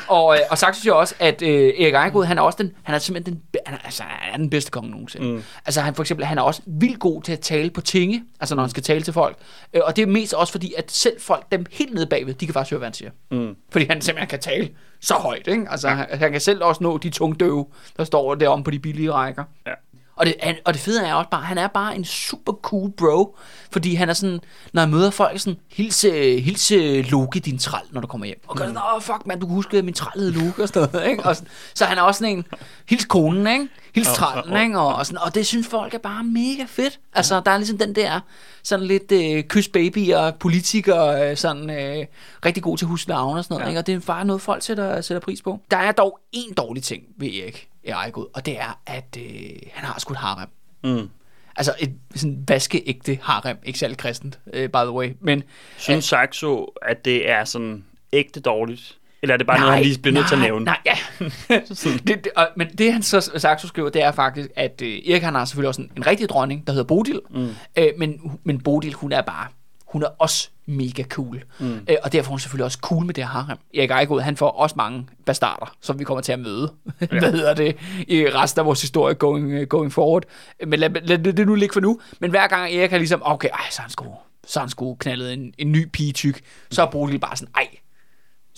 [0.08, 1.50] Og, øh, og sagt synes jeg også, at øh,
[1.80, 4.38] Erik Ejegod, han er også den, han er simpelthen den, han er, altså, han er
[4.38, 5.28] den bedste konge nogensinde.
[5.28, 5.44] Mm.
[5.66, 8.56] Altså, han for eksempel, han er også vildt god til at tale på tinge, altså
[8.56, 9.38] når han skal tale til folk.
[9.74, 12.46] Øh, og det er mest også fordi, at selv folk, dem helt nede bagved, de
[12.46, 13.12] kan faktisk høre, hvad han siger.
[13.32, 13.56] Mm.
[13.70, 15.66] Fordi han simpelthen kan tale så højt, ikke?
[15.70, 17.66] Altså, han, han kan selv også nå de tungdøve,
[17.98, 19.44] der står derom på de billige rækker.
[19.68, 19.74] Ja.
[20.18, 22.92] Og det, han, og det fede er også bare, han er bare en super cool
[22.92, 23.38] bro,
[23.72, 24.40] fordi han er sådan,
[24.74, 28.42] når jeg møder folk, sådan, hilse, hilse Loke din træl, når du kommer hjem.
[28.48, 30.68] Og gør sådan, åh fuck mand, du kan huske, at min træl hed Loke og
[30.68, 31.24] sådan noget, ikke?
[31.24, 32.46] Og sådan, så han er også sådan en,
[32.90, 33.68] hils konen, ikke?
[33.96, 34.80] Hils trællen, ikke?
[34.80, 37.00] Og, og, sådan, og det synes folk er bare mega fedt.
[37.14, 38.20] Altså, der er ligesom den der,
[38.64, 42.06] sådan lidt øh, kys baby og politiker, øh, sådan øh,
[42.46, 43.70] rigtig god til at huske navne og sådan noget, Ja.
[43.70, 43.80] ikke?
[43.80, 45.60] Og det er bare noget, folk sætter, sætter pris på.
[45.72, 49.86] Der er dog en dårlig ting ved Erik Ejegod, og det er, at øh, han
[49.86, 50.50] har sgu et harem.
[50.84, 51.10] Mm.
[51.56, 55.12] Altså et sådan vaskeægte harem, ikke særlig kristent, øh, by the way.
[55.20, 55.44] Men
[55.78, 58.98] Synes Saxo, at det er sådan ægte dårligt?
[59.22, 60.66] Eller er det bare noget, han lige bliver nødt til at nej, nævne?
[60.66, 60.98] Nej, ja.
[62.08, 65.22] det, det, og, men det han så Saxo skriver, det er faktisk, at øh, Erik
[65.22, 67.22] han har selvfølgelig også en, en rigtig dronning, der hedder Bodil.
[67.30, 67.50] Mm.
[67.78, 69.48] Øh, men, men Bodil, hun er bare,
[69.88, 71.44] hun er også mega cool.
[71.60, 71.86] Mm.
[71.90, 73.58] Øh, og derfor er hun selvfølgelig også cool med det her harem.
[73.74, 76.74] Erik Ejegod, han får også mange bastarder, som vi kommer til at møde.
[77.02, 77.20] Ja.
[77.20, 77.76] Hvad hedder det?
[78.08, 80.24] I resten af vores historie going, going forward.
[80.68, 82.00] Men lad, lad, lad det nu ligge for nu.
[82.20, 84.06] Men hver gang Erik har ligesom, okay, ej, så har han sgu,
[84.48, 87.54] så har han sgu knaldet en, en ny pige tyk, så er Bodil bare sådan,
[87.56, 87.68] ej,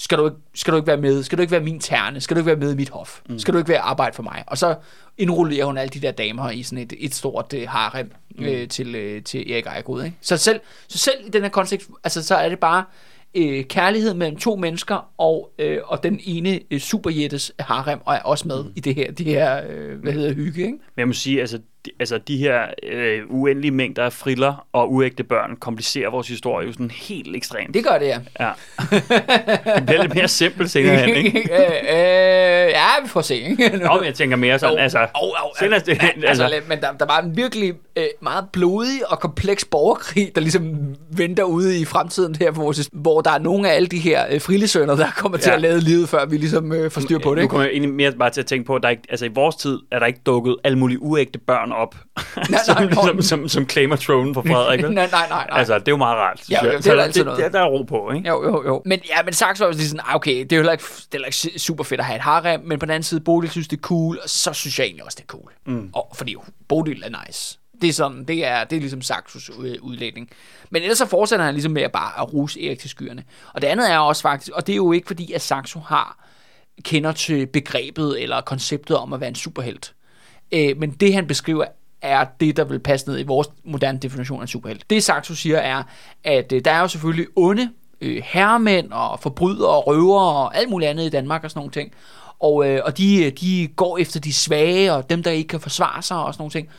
[0.02, 1.24] skal du, ikke, skal du ikke være med?
[1.24, 2.22] Skal du ikke være min terne?
[2.22, 3.20] Skal du ikke være med i mit hof?
[3.30, 3.40] Mm.
[3.40, 4.44] Skal du ikke være arbejde for mig?
[4.48, 4.76] Og så
[5.18, 8.46] indrullerer hun alle de der damer i sådan et, et stort uh, harem mm.
[8.46, 10.04] øh, til, øh, til Erik Ejegod.
[10.04, 10.18] Ikke?
[10.22, 12.84] Så, selv, så selv i den her kontekst, altså, så er det bare
[13.36, 18.20] øh, kærlighed mellem to mennesker, og, øh, og den ene øh, superjættes harem, og er
[18.20, 18.72] også med mm.
[18.76, 20.62] i det her, det her øh, hvad hedder hygge.
[20.62, 20.72] Ikke?
[20.72, 24.94] Men jeg må sige, altså, de, altså de her øh, uendelige mængder af friller og
[24.94, 27.74] uægte børn komplicerer vores historie jo sådan helt ekstremt.
[27.74, 28.20] Det gør det, ja.
[28.40, 28.52] Ja.
[29.76, 31.40] det bliver lidt mere simpelt senere hen, ikke?
[31.40, 33.36] øh, øh, ja, vi får se.
[33.36, 33.70] Ikke?
[33.84, 35.00] Nå, men jeg tænker mere sådan, Jo, altså...
[35.00, 35.94] jo, jo, senere, ja,
[36.28, 40.42] altså, altså, men der, der var en virkelig øh, meget blodig og kompleks borgerkrig, der
[40.42, 44.26] ligesom venter ude i fremtiden her, vores, hvor der er nogle af alle de her
[44.32, 45.56] øh, frilesønner, der kommer til Ja.
[45.56, 47.42] at lade livet, før vi ligesom øh, får styr på det.
[47.42, 49.30] Nu kommer jeg egentlig mere bare til at tænke på, at der ikke, altså i
[49.36, 51.96] vores tid er der ikke dukket alle mulige uægte børn op,
[52.50, 52.92] nej, som, nej.
[52.94, 54.82] som, som, som claimer tronen for Frederik.
[54.82, 55.48] nej, nej, nej, nej.
[55.52, 56.50] Altså, det er jo meget rart.
[56.50, 56.78] Ja, jeg.
[56.78, 57.44] det er der altid det, noget.
[57.44, 58.28] det, der er ro på, ikke?
[58.28, 58.82] Jo, jo, jo.
[58.86, 60.84] Men ja, men Saxo var jo lige sådan, ah, okay, det er jo heller ikke,
[60.84, 63.20] det er heller ikke super fedt at have et harem, men på den anden side,
[63.20, 65.52] Bodil synes, det er cool, og så synes jeg egentlig også, det er cool.
[65.66, 65.90] Mm.
[65.94, 66.36] Og, fordi
[66.68, 67.60] Bodil er nice.
[67.82, 69.50] Det er sådan, det er, det er ligesom Saxos
[69.82, 70.30] udlægning.
[70.70, 73.24] Men ellers så fortsætter han ligesom med at bare at ruse Erik til skyerne.
[73.54, 76.26] Og det andet er også faktisk, og det er jo ikke fordi, at Saxo har
[76.84, 79.94] kender til begrebet eller konceptet om at være en superhelt.
[80.52, 81.66] Øh, men det han beskriver
[82.02, 84.90] er det, der vil passe ned i vores moderne definition af superhelt.
[84.90, 85.84] Det Saxo siger er,
[86.24, 87.70] at øh, der er jo selvfølgelig onde
[88.02, 91.72] øh, herremænd og forbrydere og røvere og alt muligt andet i Danmark og sådan nogle
[91.72, 91.94] ting.
[92.40, 96.02] Og, øh, og de, de går efter de svage og dem, der ikke kan forsvare
[96.02, 96.70] sig og sådan nogle ting.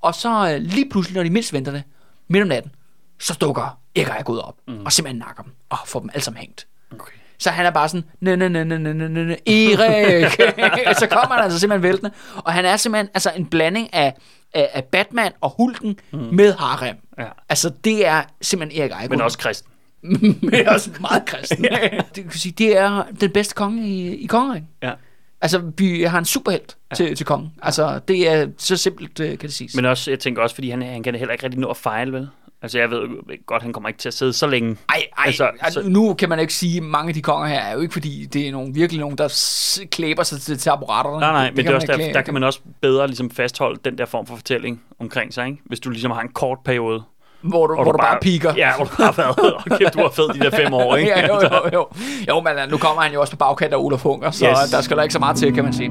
[0.00, 1.82] Og så øh, lige pludselig, når de mindst venter det,
[2.28, 2.72] midt om natten,
[3.18, 4.84] så dukker Erik gået op mm.
[4.84, 6.66] og simpelthen nakker dem og får dem alle sammen hængt.
[6.92, 7.15] Okay.
[7.38, 10.32] Så han er bare sådan, ne, ne, ne, ne, ne, ne, ne, Erik.
[11.00, 12.10] så kommer han altså simpelthen væltende.
[12.36, 14.14] Og han er simpelthen altså en blanding af,
[14.54, 16.18] af, af Batman og Hulken mm.
[16.18, 16.96] med harem.
[17.18, 17.24] Ja.
[17.48, 19.10] Altså, det er simpelthen Erik Eichhorn.
[19.10, 19.70] Men også kristen.
[20.50, 21.64] men også meget kristen.
[21.70, 21.88] ja.
[22.14, 24.68] det, kan sige, det er den bedste konge i, i kongeren.
[24.82, 24.92] Ja.
[25.40, 26.94] Altså, vi har en superhelt ja.
[26.94, 27.52] til, til kongen.
[27.62, 29.74] Altså, det er så simpelt, øh, kan det siges.
[29.74, 32.12] Men også, jeg tænker også, fordi han, han kan heller ikke rigtig nå at fejle,
[32.12, 32.28] vel?
[32.66, 34.76] Altså, jeg ved godt, han kommer ikke til at sidde så længe.
[34.88, 35.88] Ej, ej, altså, altså, så...
[35.88, 38.24] nu kan man ikke sige, at mange af de konger her er jo ikke, fordi
[38.32, 41.20] det er nogle, virkelig nogen, der s- klæber sig til, apparater.
[41.20, 43.80] Nej, nej, det, men det, det også der, der kan man også bedre ligesom fastholde
[43.84, 45.58] den der form for fortælling omkring sig, ikke?
[45.64, 47.02] Hvis du ligesom har en kort periode.
[47.40, 48.54] Hvor du, hvor du, du bare, bare piker.
[48.56, 51.10] Ja, hvor du bare har været, okay, du har fed de der fem år, ikke?
[51.10, 51.86] ja, jo, jo, jo.
[52.28, 54.70] Jo, men øh, nu kommer han jo også på bagkant af Olaf Hunker, så yes.
[54.70, 55.90] der skal der ikke så meget til, kan man sige.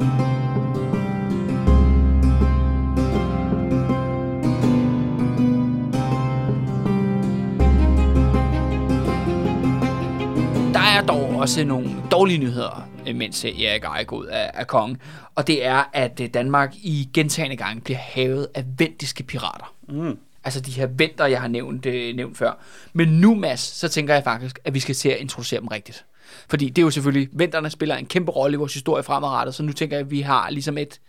[11.08, 15.02] Dog også nogle dårlige nyheder, mens Erik Eik ud af, af kongen.
[15.36, 19.74] Og det er, at øh, Danmark i gentagende gange bliver havet af vendiske pirater.
[19.88, 20.18] Mm.
[20.44, 22.52] Altså de her venter, jeg har nævnt, øh, nævnt før.
[22.94, 26.06] Men nu, Mads, så tænker jeg faktisk, at vi skal til at introducere dem rigtigt.
[26.48, 29.64] Fordi det er jo selvfølgelig, venterne spiller en kæmpe rolle i vores historie fremadrettet, så
[29.64, 31.00] nu tænker jeg, at vi har ligesom et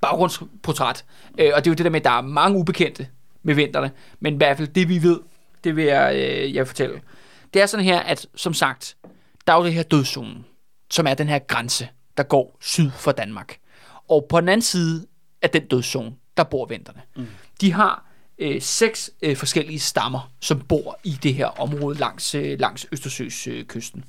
[0.00, 1.04] baggrundsportræt.
[1.38, 3.06] Øh, og det er jo det der med, at der er mange ubekendte
[3.42, 5.20] med venterne, men i hvert fald det, vi ved,
[5.64, 7.00] det vil jeg, øh, jeg fortælle.
[7.54, 8.96] Det er sådan her, at som sagt,
[9.46, 10.44] der er jo det her dødszonen,
[10.90, 13.58] som er den her grænse, der går syd for Danmark.
[14.08, 15.06] Og på den anden side
[15.42, 17.00] af den dødszone, der bor venterne.
[17.16, 17.26] Mm.
[17.60, 18.04] De har
[18.38, 23.46] øh, seks øh, forskellige stammer, som bor i det her område langs, øh, langs Østersøs
[23.46, 24.04] øh, kysten.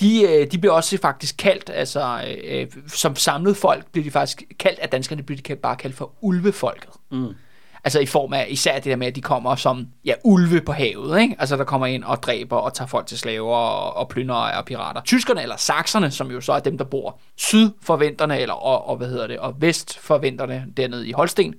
[0.00, 4.42] De, øh, de bliver også faktisk kaldt, altså øh, som samlet folk, bliver de faktisk
[4.58, 6.90] kaldt af danskerne, bliver de bare kaldt for ulvefolket.
[7.10, 7.34] Mm.
[7.84, 10.72] Altså i form af især det der med, at de kommer som ja, ulve på
[10.72, 11.20] havet.
[11.20, 11.36] Ikke?
[11.38, 14.64] Altså der kommer ind og dræber og tager folk til slaver og, og plynder og
[14.64, 15.00] pirater.
[15.00, 18.88] Tyskerne eller sakserne, som jo så er dem, der bor syd for vinterne, eller og,
[18.88, 21.54] og, hvad hedder det, og vest for vinterne dernede i Holsten,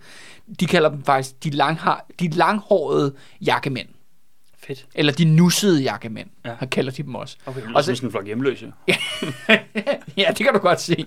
[0.59, 3.87] de kalder dem faktisk de, langhår, de langhårede jakkemænd.
[4.67, 4.85] Fedt.
[4.95, 6.65] Eller de nussede jakkemænd, ja.
[6.71, 7.37] kalder de dem også.
[7.45, 8.73] Okay, det er sådan en flok hjemløse.
[10.17, 11.05] ja, det kan du godt sige.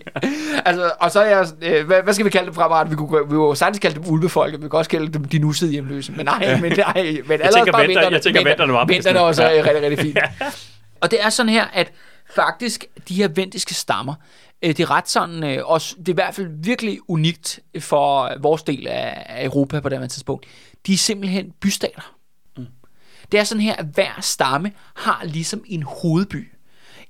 [0.64, 2.90] altså, og så er jeg, øh, hvad, hvad, skal vi kalde dem fremadrettet?
[2.90, 5.70] Vi kunne, vi kunne sagtens kalde dem ulvefolk, vi kunne også kalde dem de nussede
[5.70, 6.12] hjemløse.
[6.12, 9.42] Men nej, men, nej, men jeg tænker, bare venter, jeg tænker venterne var Venterne også
[9.42, 10.16] er rigtig, rigtig fint.
[10.40, 10.46] ja.
[11.00, 11.92] Og det er sådan her, at
[12.34, 14.14] faktisk de her vendiske stammer,
[14.62, 18.32] øh, det er ret sådan, øh, også, det er i hvert fald virkelig unikt for
[18.40, 20.46] vores del af Europa på det tidspunkt.
[20.86, 22.15] De er simpelthen bystater.
[23.32, 26.52] Det er sådan her, at hver stamme har ligesom en hovedby.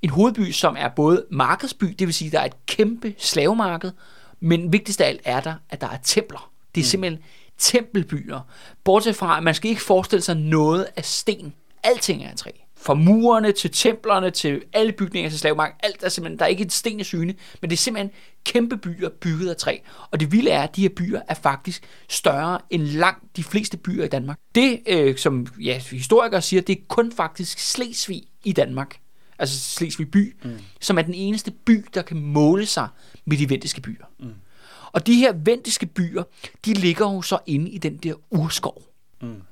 [0.03, 3.93] En hovedby, som er både markedsby, det vil sige, at der er et kæmpe slavemarked,
[4.41, 6.51] men vigtigst af alt er der, at der er templer.
[6.75, 6.89] Det er mm.
[6.89, 7.23] simpelthen
[7.59, 8.41] tempelbyer.
[8.85, 11.55] Bortset fra, at man skal ikke forestille sig noget af sten.
[11.83, 12.51] Alting er af træ.
[12.87, 16.65] Fra murene til templerne til alle bygninger til slavemarked, alt er simpelthen, der er ikke
[16.65, 18.11] et sten i syne, men det er simpelthen
[18.45, 19.79] kæmpe byer bygget af træ.
[20.11, 23.77] Og det vilde er, at de her byer er faktisk større end langt de fleste
[23.77, 24.39] byer i Danmark.
[24.55, 29.01] Det, øh, som ja, historikere siger, det er kun faktisk Slesvig i Danmark,
[29.39, 30.59] altså Slesvig by, mm.
[30.81, 32.89] som er den eneste by, der kan måle sig
[33.25, 34.05] med de vendiske byer.
[34.19, 34.35] Mm.
[34.93, 36.23] Og de her vendiske byer,
[36.65, 38.83] de ligger jo så inde i den der urskov.
[39.23, 39.43] Mm.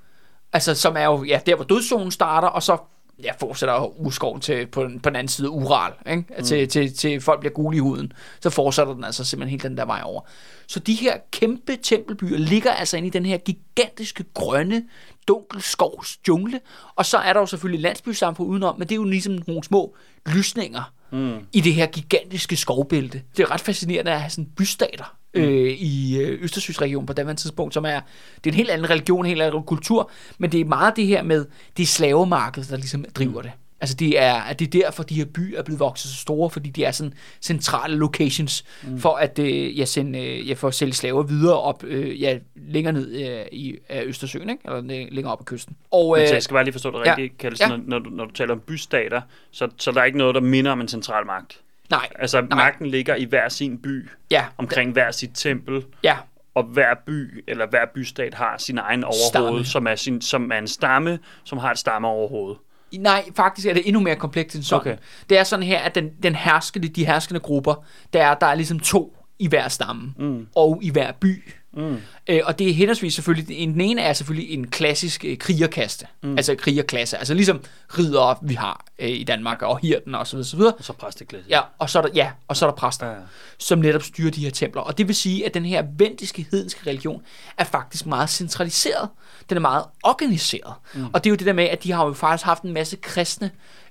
[0.52, 2.78] Altså, som er jo ja, der, hvor dødszonen starter, og så
[3.22, 6.24] ja, fortsætter urskoven til, på, den, på den anden side Ural, ikke?
[6.38, 6.44] Mm.
[6.44, 8.12] Til, til, til folk bliver gule i huden.
[8.40, 10.20] Så fortsætter den altså simpelthen helt den der vej over.
[10.66, 14.84] Så de her kæmpe tempelbyer ligger altså inde i den her gigantiske grønne
[15.28, 16.60] dunkelskovs jungle.
[16.96, 19.96] Og så er der jo selvfølgelig landsbysamfund udenom, men det er jo ligesom nogle små
[20.26, 21.38] lysninger mm.
[21.52, 23.22] i det her gigantiske skovbælte.
[23.36, 25.16] Det er ret fascinerende at have sådan bystater.
[25.34, 28.00] Øh, i øh, Østersøsregionen på det tidspunkt, som er,
[28.36, 31.06] det er en helt anden religion, en helt anden kultur, men det er meget det
[31.06, 33.42] her med, det er slavemarkedet, der ligesom driver mm.
[33.42, 33.52] det.
[33.80, 36.50] Altså det er, at det er derfor, de her byer er blevet vokset så store,
[36.50, 38.98] fordi de er sådan centrale locations mm.
[38.98, 42.92] for at øh, ja, sende, øh, for at sælge slaver videre op øh, ja, længere
[42.92, 44.62] ned øh, i Østersøen, ikke?
[44.64, 45.76] eller længere op ad kysten.
[45.90, 47.68] Og, øh, Men jeg skal bare lige forstå det rigtigt, ja, Kjeld, ja.
[47.68, 49.20] når, når, du, når du taler om bystater,
[49.50, 51.60] så, så der er ikke noget, der minder om en central magt?
[51.90, 52.08] Nej.
[52.18, 52.48] Altså nej.
[52.56, 54.44] magten ligger i hver sin by, ja.
[54.58, 56.16] omkring hver sit tempel, ja.
[56.54, 59.64] og hver by eller hver bystat har sin egen overhoved, Stamme.
[59.64, 62.56] som er, sin, som er en stamme, som har et stammeoverhoved.
[62.98, 64.80] Nej, faktisk er det endnu mere komplekst end sådan.
[64.80, 64.96] Okay.
[65.28, 68.54] Det er sådan her, at den, den herskende, de herskende grupper, der er, der er
[68.54, 70.46] ligesom to i hver stamme, mm.
[70.56, 71.52] og i hver by.
[71.76, 71.96] Mm.
[72.28, 76.06] Øh, og det er henholdsvis selvfølgelig, en- den ene er selvfølgelig en klassisk øh, krigerkaste,
[76.22, 76.36] mm.
[76.36, 77.60] altså krigerklasse, altså ligesom
[77.98, 80.72] ridere, vi har øh, i Danmark, og hirden og så videre, så videre.
[80.74, 81.44] Og så præsteklæde.
[81.48, 83.18] Ja, og så er der, ja, og så er der præster, ja, ja.
[83.58, 84.82] som netop styrer de her templer.
[84.82, 87.22] Og det vil sige, at den her vendiske hedenske religion
[87.58, 89.08] er faktisk meget centraliseret.
[89.48, 90.72] Den er meget organiseret.
[90.94, 91.04] Mm.
[91.12, 92.96] Og det er jo det der med, at de har jo faktisk haft en masse
[92.96, 93.50] kristne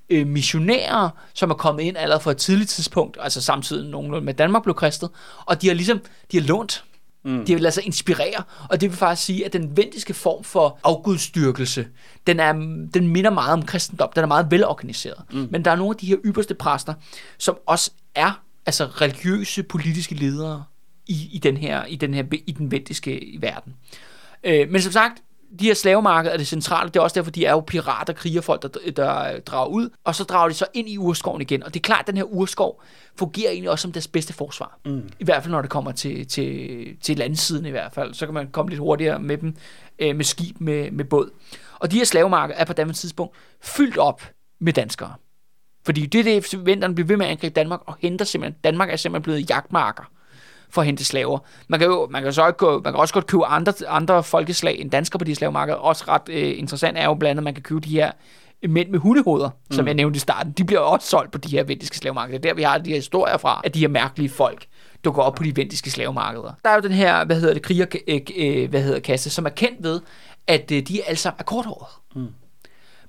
[0.09, 4.33] øh, missionærer, som er kommet ind allerede fra et tidligt tidspunkt, altså samtidig nogenlunde med
[4.33, 5.09] Danmark blev kristet,
[5.45, 6.83] og de har ligesom, de har lånt
[7.25, 7.45] Mm.
[7.45, 10.79] De har ladet sig inspirere, og det vil faktisk sige, at den vendiske form for
[10.83, 11.87] afgudstyrkelse,
[12.27, 12.53] den, er,
[12.93, 15.23] den minder meget om kristendom, den er meget velorganiseret.
[15.31, 15.47] Mm.
[15.51, 16.93] Men der er nogle af de her ypperste præster,
[17.37, 20.63] som også er altså religiøse, politiske ledere
[21.07, 23.73] i, i, den her, i, den her, i den vendiske verden.
[24.43, 25.21] Øh, men som sagt,
[25.59, 26.89] de her slavemarkeder er det centrale.
[26.89, 29.89] Det er også derfor, de er jo pirater, krigerfolk, der, der drager ud.
[30.03, 31.63] Og så drager de så ind i urskoven igen.
[31.63, 32.83] Og det er klart, at den her urskov
[33.15, 34.79] fungerer egentlig også som deres bedste forsvar.
[34.85, 35.09] Mm.
[35.19, 38.13] I hvert fald, når det kommer til, til, til landsiden i hvert fald.
[38.13, 39.55] Så kan man komme lidt hurtigere med dem,
[39.99, 41.29] øh, med skib, med, med båd.
[41.79, 44.21] Og de her slavemarkeder er på daværende tidspunkt fyldt op
[44.59, 45.13] med danskere.
[45.85, 48.89] Fordi det er det, vinteren bliver ved med at angribe Danmark, og henter simpelthen, Danmark
[48.89, 50.03] er simpelthen blevet jagtmarker
[50.73, 51.39] for at hente slaver.
[51.67, 54.23] Man kan jo man kan så ikke gå, man kan også godt købe andre, andre
[54.23, 55.77] folkeslag end danskere på de slavemarkeder.
[55.77, 58.11] Også ret øh, interessant er jo blandt andet, at man kan købe de her
[58.67, 59.75] mænd med hundehoveder, mm.
[59.75, 60.51] som jeg nævnte i starten.
[60.51, 62.37] De bliver også solgt på de her vendiske slavemarkeder.
[62.37, 64.65] Er der, vi har de her historier fra, at de her mærkelige folk
[65.05, 66.51] dukker op på de vendiske slavemarkeder.
[66.63, 69.45] Der er jo den her, hvad hedder det, kriger, øh, øh, hvad hedder kasse, som
[69.45, 70.01] er kendt ved,
[70.47, 71.87] at øh, de alle sammen er korthåret.
[72.15, 72.27] Mm.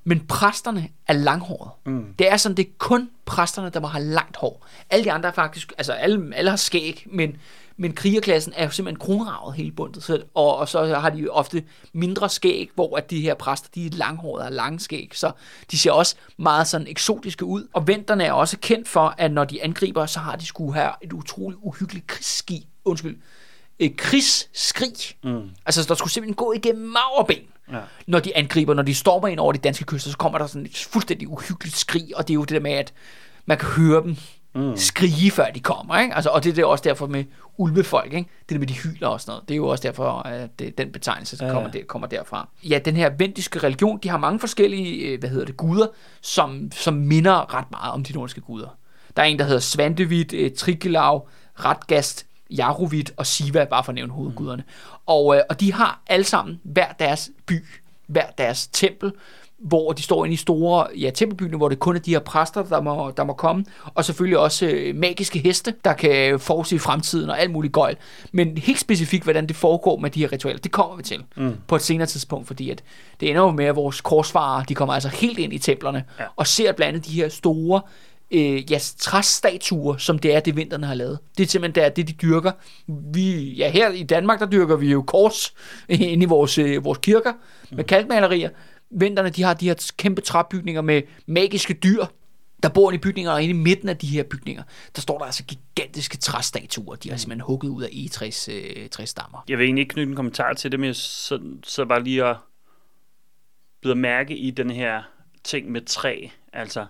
[0.04, 1.70] Men præsterne er langhåret.
[1.86, 2.14] Mm.
[2.18, 4.66] Det er sådan, det er kun præsterne, der må have langt hår.
[4.90, 7.36] Alle de andre er faktisk, altså alle, alle har skæg, men,
[7.76, 10.02] men krigerklassen er jo simpelthen kronravet hele bundet.
[10.02, 13.68] Så, og, og så har de jo ofte mindre skæg, hvor at de her præster,
[13.74, 15.10] de er langhårede og lange skæg.
[15.14, 15.32] Så
[15.70, 17.68] de ser også meget sådan eksotiske ud.
[17.72, 20.90] Og venterne er også kendt for, at når de angriber, så har de skulle have
[21.02, 22.68] et utroligt uhyggeligt krigsski.
[22.84, 23.16] Undskyld.
[23.78, 24.94] Et krigsskrig.
[25.24, 25.50] Mm.
[25.66, 27.78] Altså, der skulle simpelthen gå igennem mag og ben Ja.
[28.06, 30.66] når de angriber, når de stormer ind over de danske kyster, så kommer der sådan
[30.66, 32.92] et fuldstændig uhyggeligt skrig, og det er jo det der med, at
[33.46, 34.16] man kan høre dem
[34.54, 34.76] mm.
[34.76, 36.14] skrige, før de kommer, ikke?
[36.14, 37.24] Altså, og det er det også derfor med
[37.56, 38.30] ulvefolk, ikke?
[38.40, 39.48] Det der med, de hyler og sådan noget.
[39.48, 42.48] Det er jo også derfor, at det, den betegnelse der Ja, kommer, der, kommer derfra.
[42.62, 45.86] Ja, den her vendiske religion, de har mange forskellige, øh, hvad hedder det, guder,
[46.20, 48.76] som, som minder ret meget om de nordiske guder.
[49.16, 51.28] Der er en, der hedder Svantevit, øh, Trigelav,
[51.64, 54.64] Ratgast, Jaruvit og Siva, bare for at nævne hovedguderne.
[55.06, 57.64] Og, øh, og de har alle sammen hver deres by,
[58.06, 59.12] hver deres tempel,
[59.58, 62.62] hvor de står inde i store ja, tempelbyerne, hvor det kun er de her præster,
[62.62, 67.30] der må, der må komme, og selvfølgelig også øh, magiske heste, der kan forudse fremtiden
[67.30, 67.96] og alt muligt gøjl.
[68.32, 71.56] Men helt specifikt, hvordan det foregår med de her ritualer, det kommer vi til mm.
[71.66, 72.82] på et senere tidspunkt, fordi at
[73.20, 76.24] det ender jo med, at vores korsfarere, de kommer altså helt ind i templerne, ja.
[76.36, 77.80] og ser blandt andet de her store
[78.34, 81.18] øh, ja, træstatuer, som det er, det vinterne har lavet.
[81.38, 82.52] Det er simpelthen det, er det de dyrker.
[83.14, 85.54] Vi, ja, her i Danmark, der dyrker vi jo kors
[85.88, 87.32] inde i vores, øh, vores kirker
[87.72, 88.50] med kalkmalerier.
[88.90, 92.04] Vinterne, de har de her kæmpe træbygninger med magiske dyr,
[92.62, 94.62] der bor i bygninger, og inde i midten af de her bygninger,
[94.96, 96.96] der står der altså gigantiske træstatuer.
[96.96, 99.44] De er simpelthen hugget ud af egetræs øh, træstammer.
[99.48, 102.24] Jeg vil egentlig ikke knytte en kommentar til det, men jeg så, så bare lige
[102.24, 102.36] at
[103.80, 105.02] blive mærke i den her
[105.44, 106.86] ting med træ, altså,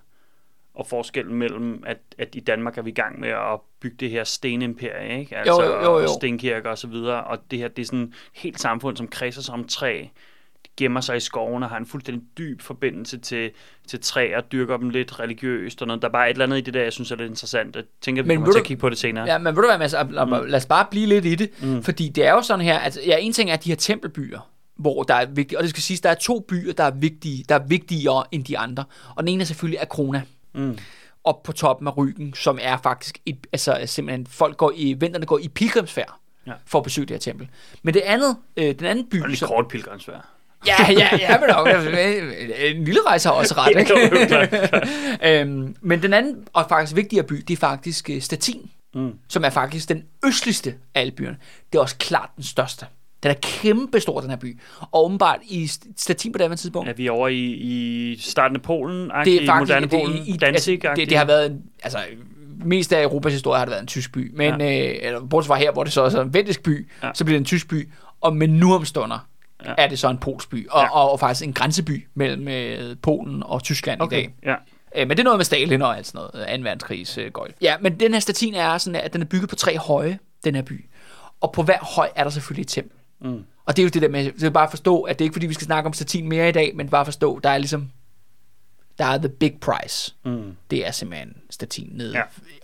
[0.74, 4.10] og forskellen mellem, at, at i Danmark er vi i gang med at bygge det
[4.10, 5.36] her stenimperie, ikke?
[5.36, 8.12] Altså, Jo, jo, jo, stenkirker og så videre, og det her, det er sådan et
[8.32, 10.04] helt samfund, som kredser sig om træ,
[10.76, 13.50] gemmer sig i skoven og har en fuldstændig dyb forbindelse til,
[13.86, 16.02] til træer, dyrker dem lidt religiøst og noget.
[16.02, 17.76] Der er bare et eller andet i det der, jeg synes er lidt interessant.
[17.76, 19.24] Jeg tænker, vi Men kommer ved til du- at kigge på det senere.
[19.26, 20.46] Ja, men ved du hvad, Mads, lad, mm.
[20.48, 21.82] lad os bare blive lidt i det, mm.
[21.82, 25.02] fordi det er jo sådan her, at ja, en ting er de her tempelbyer, hvor
[25.02, 27.54] der er vigtige, og det skal siges, der er to byer, der er vigtige, der
[27.54, 28.84] er vigtigere end de andre,
[29.16, 30.22] og den ene er selvfølgelig Akrona,
[30.54, 30.78] Mm.
[31.24, 35.26] op på toppen af ryggen, som er faktisk, et, altså simpelthen, folk går i, vinterne
[35.26, 36.14] går i pilgrimsfærd,
[36.46, 36.52] Ja.
[36.66, 37.48] for at besøge det her tempel.
[37.82, 40.30] Men det andet, øh, den anden by, Og som, kort pilgrimsvær.
[40.66, 41.68] Ja, ja, ja, men nok.
[42.76, 45.40] En lille rejse har også ret, ikke?
[45.40, 49.18] øhm, men den anden, og faktisk vigtigere by, det er faktisk øh, Stettin, Mm.
[49.28, 51.36] som er faktisk den østligste af alle byerne.
[51.72, 52.86] Det er også klart den største.
[53.24, 54.60] Den er kæmpe stor, den her by.
[54.80, 58.62] Og åbenbart i Stettin på det her tidspunkt, Er vi over i, i starten af
[58.62, 59.10] Polen?
[59.24, 60.16] det er faktisk moderne det, Polen?
[60.26, 61.98] i, i, Danzig altså, det, det har været altså
[62.64, 64.90] mest af Europas historie har det været en tysk by, men ja.
[64.90, 67.06] øh, eller, bortset fra her, hvor det så er så en vendisk by, Ja.
[67.06, 67.12] ja.
[67.14, 67.88] så bliver det en tysk by,
[68.20, 69.18] og men nu om stunder
[69.64, 69.70] Ja.
[69.70, 69.74] ja.
[69.78, 70.82] er det så en polsk by, og, Ja.
[70.84, 70.90] ja.
[70.94, 74.16] og, og faktisk en grænseby mellem øh, Polen og Tyskland okay.
[74.18, 74.34] i dag.
[74.44, 74.54] Ja.
[74.96, 76.62] Øh, men det er noget med Stalin og alt sådan noget, 2.
[76.64, 77.52] verdenskrigs øh, gøjl.
[77.60, 80.54] Ja, men den her statin er sådan, at den er bygget på tre høje, den
[80.54, 80.84] her by.
[81.40, 82.98] Og på hver høj er der selvfølgelig et tempel.
[83.24, 83.44] Mm.
[83.64, 85.32] Og det er jo det der med, er bare at forstå, at det er ikke
[85.32, 87.58] fordi, vi skal snakke om statin mere i dag, men bare at forstå, der er
[87.58, 87.90] ligesom,
[88.98, 90.14] der er the big price.
[90.24, 90.56] Mm.
[90.70, 92.22] Det er simpelthen statin nede, ja.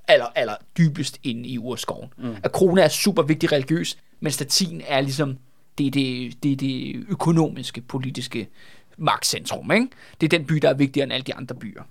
[0.08, 2.12] Aller, aller dybest inde i urskoven.
[2.18, 2.36] Mm.
[2.44, 5.38] Akrone er super vigtig religiøs, men statin er ligesom,
[5.78, 8.48] det er det, det, er det økonomiske, politiske
[8.96, 9.72] magtcentrum.
[9.72, 9.88] Ikke?
[10.20, 11.82] Det er den by, der er vigtigere end alle de andre byer.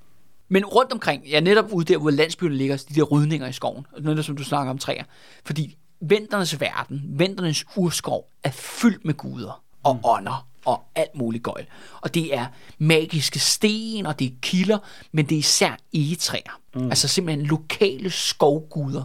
[0.49, 3.85] Men rundt omkring, ja netop ude der, hvor landsbyerne ligger, de der rydninger i skoven,
[3.99, 5.03] noget der, som du snakker om træer.
[5.45, 10.01] Fordi venternes verden, venternes urskov, er fyldt med guder og mm.
[10.03, 11.65] ånder og alt muligt gøjl.
[12.01, 12.45] Og det er
[12.77, 14.77] magiske sten, og det er kilder,
[15.11, 16.59] men det er især egetræer.
[16.75, 16.85] Mm.
[16.85, 19.03] Altså simpelthen lokale skovguder,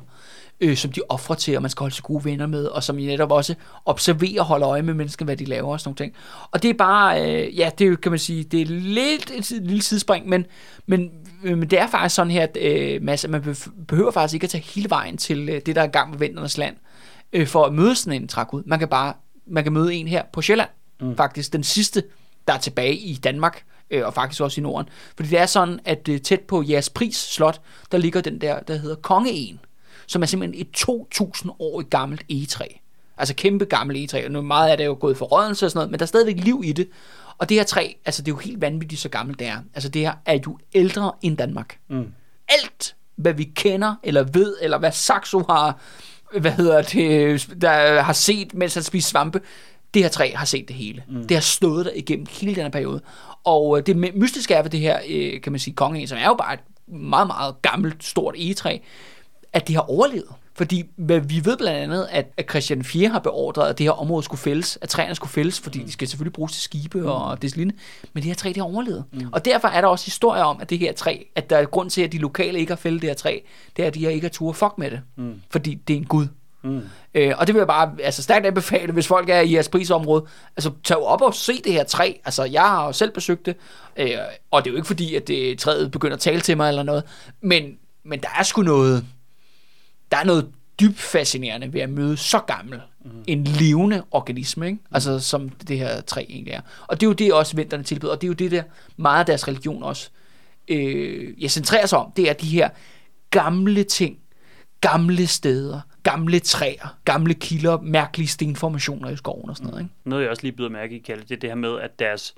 [0.61, 2.99] øh, som de offrer til, og man skal holde sig gode venner med, og som
[2.99, 3.55] I netop også
[3.85, 6.15] observerer og holder øje med mennesker, hvad de laver og sådan nogle ting.
[6.51, 9.51] Og det er bare, øh, ja, det er kan man sige, det er lidt et
[9.51, 10.47] lille sidespring, men,
[10.87, 11.11] men,
[11.45, 13.57] øh, men det er faktisk sådan her, at, øh, Mads, at man
[13.89, 16.19] behøver faktisk ikke at tage hele vejen til øh, det, der er i gang med
[16.19, 16.77] Vinternes Land,
[17.35, 18.63] øh, for at møde sådan en trækud.
[18.67, 19.15] Man kan bare,
[19.47, 20.71] man kan møde en her på Sjælland,
[21.01, 21.17] mm.
[21.17, 22.03] faktisk den sidste,
[22.49, 24.89] der er tilbage i Danmark, øh, og faktisk også i Norden.
[25.17, 27.61] Fordi det er sådan, at øh, tæt på Jeres Pris Slot,
[27.93, 29.61] der ligger den der, der hedder Kongeen,
[30.07, 32.67] som er simpelthen et 2000 år gammelt egetræ.
[33.17, 35.71] Altså kæmpe gammelt egetræ, og nu meget af det er jo gået for rådelse og
[35.71, 36.89] sådan noget, men der er stadigvæk liv i det.
[37.39, 39.59] Og det her træ, altså det er jo helt vanvittigt, så gammelt det er.
[39.75, 41.79] Altså det her er jo ældre end Danmark.
[41.89, 42.13] Mm.
[42.49, 45.79] Alt, hvad vi kender, eller ved, eller hvad Saxo har,
[46.41, 49.41] hvad hedder det, der har set, mens han spiser svampe,
[49.95, 51.03] det her træ har set det hele.
[51.09, 51.27] Mm.
[51.27, 53.01] Det har stået der igennem hele den her periode.
[53.45, 56.27] Og øh, det mystiske er ved det her, øh, kan man sige, kongen, som er
[56.27, 58.79] jo bare et meget, meget gammelt, stort egetræ,
[59.53, 60.29] at det har overlevet.
[60.57, 64.23] Fordi vi ved blandt andet, at, at Christian 4 har beordret, at det her område
[64.23, 67.07] skulle fældes, at træerne skulle fældes, fordi de skal selvfølgelig bruges til skibe mm.
[67.07, 67.81] og det lignende.
[68.13, 69.05] Men det her træ, det har overlevet.
[69.13, 69.27] Mm.
[69.33, 71.91] Og derfor er der også historier om, at det her træ, at der er grund
[71.91, 73.39] til, at de lokale ikke har fældet det her træ,
[73.77, 75.01] det er, at de her ikke har tur fuck med det.
[75.17, 75.35] Mm.
[75.51, 76.27] Fordi det er en gud.
[76.65, 76.83] Mm.
[77.15, 80.25] Øh, og det vil jeg bare altså, stærkt anbefale, hvis folk er i jeres prisområde.
[80.57, 82.13] Altså, tag op og se det her træ.
[82.25, 83.57] Altså, jeg har jo selv besøgt det.
[83.97, 84.09] Øh,
[84.51, 86.83] og det er jo ikke fordi, at det, træet begynder at tale til mig eller
[86.83, 87.05] noget.
[87.41, 89.05] Men, men der er sgu noget...
[90.15, 90.51] Der er noget
[90.81, 93.11] dybt fascinerende ved at møde så gammel mm.
[93.27, 94.79] en levende organisme, ikke?
[94.93, 96.61] Altså, som det her træ egentlig er.
[96.87, 98.63] Og det er jo det også vinterne tilbyder, og det er jo det der
[98.97, 100.11] meget af deres religion også
[100.69, 102.69] øh, jeg centrerer sig om, det er de her
[103.31, 104.19] gamle ting,
[104.81, 109.83] gamle steder, gamle træer, gamle kilder, mærkelige stenformationer i skoven og sådan noget.
[109.83, 109.95] Ikke?
[110.05, 112.35] Noget, jeg også lige byder mærke i, Kalle, det er det her med, at deres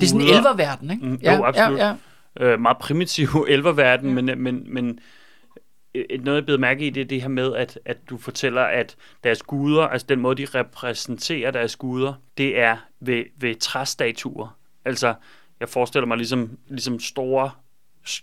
[0.00, 1.06] Det er sådan en guder- elververden, ikke?
[1.06, 1.78] Mm, jo, absolut.
[1.78, 1.94] Ja,
[2.40, 2.44] ja.
[2.44, 4.22] øh, meget primitiv elververden, ja.
[4.22, 4.98] men, men, men
[6.20, 8.96] noget, jeg blev mærke i, det er det her med, at, at du fortæller, at
[9.24, 14.56] deres guder, altså den måde, de repræsenterer deres guder, det er ved, ved træstatuer.
[14.84, 15.14] Altså,
[15.60, 17.50] jeg forestiller mig ligesom, ligesom store,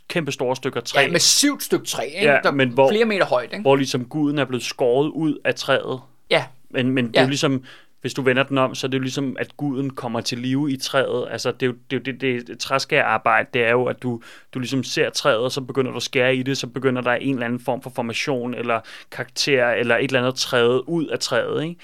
[0.08, 2.32] kæmpe store stykker træ, Ja, syv stykke træ, ikke?
[2.32, 3.62] Ja, der men hvor- flere meter højt, ikke?
[3.62, 6.00] hvor ligesom guden er blevet skåret ud af træet.
[6.30, 7.20] Ja, Men, men det Ja.
[7.20, 7.64] er jo ligesom,
[8.02, 10.72] hvis du vender den om, så er det jo ligesom, at guden kommer til live
[10.72, 11.28] i træet.
[11.32, 14.22] Altså, det er jo det, er det, det, det træskærarbejde, det er jo, at du,
[14.54, 17.12] du ligesom ser træet, og så begynder du at skære i det, så begynder der
[17.12, 18.80] en eller anden form for formation, eller
[19.12, 21.76] karakter, eller et eller andet træet ud af træet, ikke?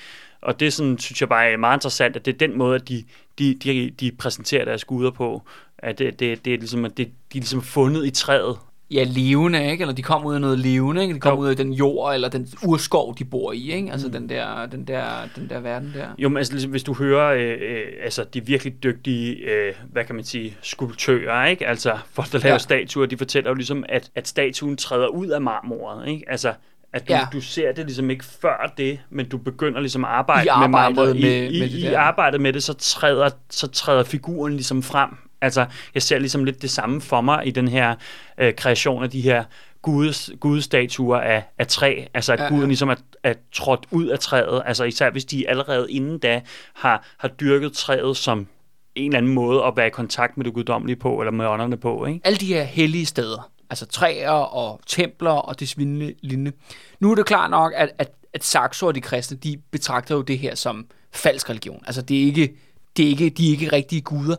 [0.42, 2.90] Og det sådan, synes jeg bare er meget interessant, at det er den måde, at
[2.90, 3.04] de,
[3.40, 5.42] de, de, de præsenterer deres guder på.
[5.78, 8.58] At det, det, det er ligesom, at det, de er ligesom fundet i træet
[8.94, 9.82] ja, levende, ikke?
[9.82, 11.14] Eller de kommer ud af noget levende, ikke?
[11.14, 11.46] De kommer Jo.
[11.46, 13.92] ud af den jord, eller den urskov, de bor i, ikke?
[13.92, 15.04] Altså den, der, den, der,
[15.36, 16.08] den der verden der.
[16.18, 20.16] Jo, men altså, hvis du hører øh, øh, altså, de virkelig dygtige, øh, hvad kan
[20.16, 21.68] man sige, skulptører, ikke?
[21.68, 22.58] Altså folk, der laver Ja.
[22.58, 26.24] statuer, de fortæller jo ligesom, at, at statuen træder ud af marmoret, ikke?
[26.28, 26.54] Altså,
[26.94, 27.28] at du, Ja.
[27.34, 30.68] du ser det ligesom ikke før det, men du begynder ligesom at arbejde I med
[30.68, 31.16] marmoret.
[31.16, 34.84] med- I, med i, det I arbejdet med det, så træder, så træder figuren ligesom
[34.84, 35.10] frem.
[35.44, 37.96] Altså, jeg ser ligesom lidt det samme for mig i den her
[38.38, 39.44] øh, kreation af de her
[39.82, 42.06] gudes, gudestatuer af, af træ.
[42.14, 44.64] Altså, at Ja, ja, guden ligesom er, er trådt ud af træet.
[44.66, 46.42] Altså, især hvis de allerede inden da
[46.74, 48.48] har, har dyrket træet som
[48.96, 51.78] en eller anden måde at være i kontakt med det guddommelige på, eller med ånderne
[51.78, 52.20] på, ikke?
[52.24, 56.52] alle de her hellige steder, altså træer og templer og det svindende lignende.
[57.00, 60.22] Nu er det klart nok, at, at, at Saxo og de kristne, de betragter jo
[60.22, 61.84] det her som falsk religion.
[61.86, 62.54] Altså det er ikke,
[62.98, 64.36] det er ikke, de er ikke rigtige guder.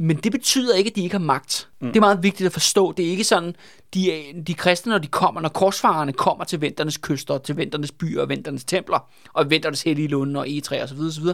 [0.00, 1.68] Men det betyder ikke, at de ikke har magt.
[1.80, 1.86] Mm.
[1.88, 2.92] Det er meget vigtigt at forstå.
[2.92, 3.54] Det er ikke sådan,
[3.94, 8.20] de, de kristne, når de kommer, når korsfarerne kommer til venternes kyster, til venternes byer
[8.22, 11.24] og venternes templer, og venternes hellige lunde og egetræer osv., osv.,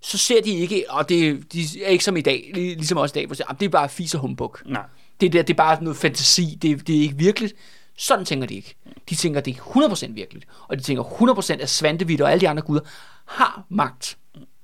[0.00, 3.12] så ser de ikke, og det, de er ikke som i dag, lig- ligesom også
[3.12, 4.56] i dag, hvor "Ah, det er bare fis og humbug.
[4.66, 4.82] Nej.
[5.20, 7.54] Det der, det er bare noget fantasi, det, det er ikke virkeligt.
[7.96, 8.74] Sådan tænker de ikke.
[9.10, 10.46] De tænker, det er 100% virkeligt.
[10.68, 12.80] Og de tænker 100% at Svantevidt og alle de andre guder
[13.24, 14.18] har magt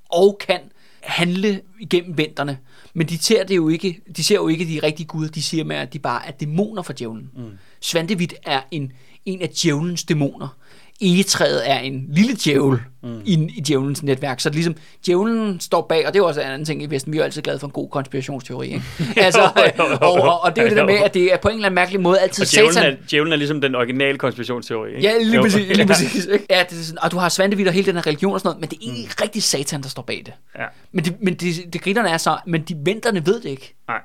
[0.09, 0.61] og kan
[1.07, 2.59] handle igennem venterne.
[2.95, 5.65] Men de ser det jo ikke, de ser jo ikke de rigtige guder, de siger
[5.65, 7.31] med, at de bare er dæmoner for djævlen.
[7.37, 7.51] Mm.
[7.81, 8.93] Svantevidt er en,
[9.25, 10.57] en af djævlens dæmoner.
[11.01, 13.21] Egetræet er en lille djævel mm.
[13.25, 14.41] i, i djævelens netværk.
[14.41, 14.77] Så det ligesom,
[15.07, 17.13] djævlen står bag, og det er også en anden ting i Vesten.
[17.13, 18.67] Vi er jo altid glade for en god konspirationsteori.
[18.67, 18.83] Ikke?
[19.17, 19.97] altså, Jo, jo, jo.
[19.97, 21.67] og, og, og, det er jo det der med, at det er på en eller
[21.67, 22.93] anden mærkelig måde altid Og djævlen satan.
[22.93, 25.09] er, djævlen er ligesom den originale konspirationsteori, ikke?
[25.09, 25.77] Ja, lige præcis.
[25.77, 26.47] Lige præcis ikke?
[26.51, 28.49] Ja, det er sådan, og du har Svantevit og hele den her religion og sådan
[28.49, 29.23] noget, men det er egentlig mm.
[29.23, 30.35] rigtig satan, der står bag det.
[30.59, 30.65] Ja.
[30.93, 33.75] Men det, men det, det grinerne er så, men de venterne ved det ikke.
[33.89, 33.99] Nej,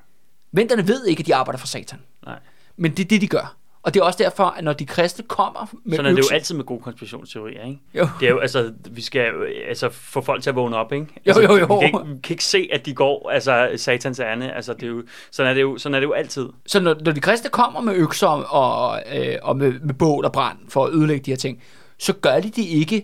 [0.52, 2.00] Venterne ved ikke, at de arbejder for satan.
[2.26, 2.40] nej.
[2.78, 3.56] Men det er det, de gør.
[3.84, 6.36] Og det er også derfor, at når de kristne kommer med Sådan er det jo
[6.36, 7.80] altid med gode konspirationsteorier, ikke?
[7.94, 8.08] Jo.
[8.20, 11.06] Det er jo, altså, vi skal jo, altså, få folk til at vågne op, ikke?
[11.16, 11.66] Jo, Altså, jo, jo.
[11.66, 14.56] Vi kan, ikke, vi kan ikke se, at de går, altså, satans ærne.
[14.56, 16.50] Altså, det er jo, sådan, er det jo, sådan er det jo altid.
[16.66, 20.32] Så når, når de kristne kommer med økser og, øh, og med, med bål og
[20.32, 21.64] brand for at ødelægge de her ting,
[21.98, 23.04] så gør de det ikke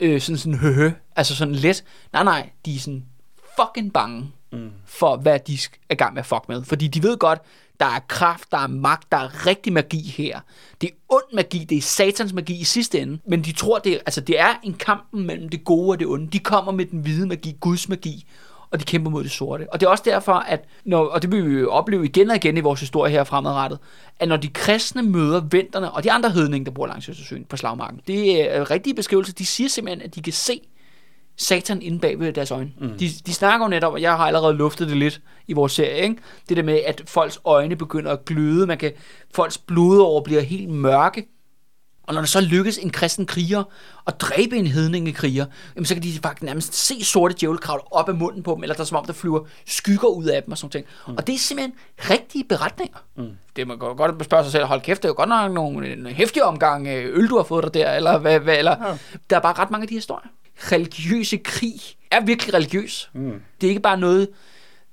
[0.00, 1.84] øh, sådan sådan høhø, altså sådan let.
[2.12, 3.04] Nej, nej, de er sådan
[3.60, 4.70] fucking bange mm.
[4.86, 6.64] for, hvad de er i gang med at fuck med.
[6.64, 7.38] Fordi de ved godt,
[7.80, 10.40] der er kraft, der er magt, der er rigtig magi her.
[10.80, 13.18] Det er ond magi, det er satans magi i sidste ende.
[13.28, 16.06] Men de tror, det er, altså, det er en kamp mellem det gode og det
[16.06, 16.26] onde.
[16.26, 18.26] De kommer med den hvide magi, Guds magi,
[18.70, 19.72] og de kæmper mod det sorte.
[19.72, 22.36] Og det er også derfor, at, når, og det vil vi jo opleve igen og
[22.36, 23.78] igen i vores historie her fremadrettet,
[24.20, 27.56] at når de kristne møder venterne og de andre hedninge, der bor langs Østersøen på
[27.56, 29.32] slagmarken, det er rigtige beskrivelser.
[29.32, 30.60] De siger simpelthen, at de kan se
[31.36, 32.72] satan inde bag ved deres øjne.
[32.80, 32.98] Mm.
[32.98, 36.02] De, de snakker jo netop, og jeg har allerede luftet det lidt i vores serie,
[36.02, 36.16] ikke?
[36.48, 38.92] det der med, at folks øjne begynder at gløde, man kan,
[39.34, 41.26] folks blodår bliver helt mørke,
[42.06, 43.64] og når det så lykkes en kristen kriger
[44.06, 48.08] at dræbe en hedningekriger, jamen så kan de faktisk nærmest se sorte djævel kravle op
[48.08, 50.52] af munden på dem, eller der er som om, der flyver skygger ud af dem
[50.52, 50.86] og sådan noget.
[51.08, 51.14] Mm.
[51.16, 52.98] Og det er simpelthen rigtige beretninger.
[53.16, 53.30] Mm.
[53.56, 55.92] Det man kan godt spørge sig selv, hold kæft, det er jo godt nok nogle,
[55.92, 58.98] en hæftig omgang øh, øl, du har fået dig der, eller hvad, hvad eller, ja.
[59.30, 60.28] der er bare ret mange af de historier.
[60.58, 61.80] Religiøse krig
[62.10, 63.10] er virkelig religiøs.
[63.12, 63.40] Mm.
[63.60, 64.28] Det er ikke bare noget,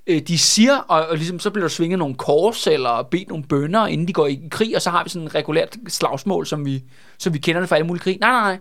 [0.08, 3.44] øh, de siger, og, og ligesom, så bliver der svinget nogle kors, eller bedt nogle
[3.44, 6.66] bønder, inden de går i krig, og så har vi sådan et regulært slagsmål, som
[6.66, 6.84] vi,
[7.18, 8.18] som vi kender det fra alle mulige krig.
[8.22, 8.60] Nej, nej, nej.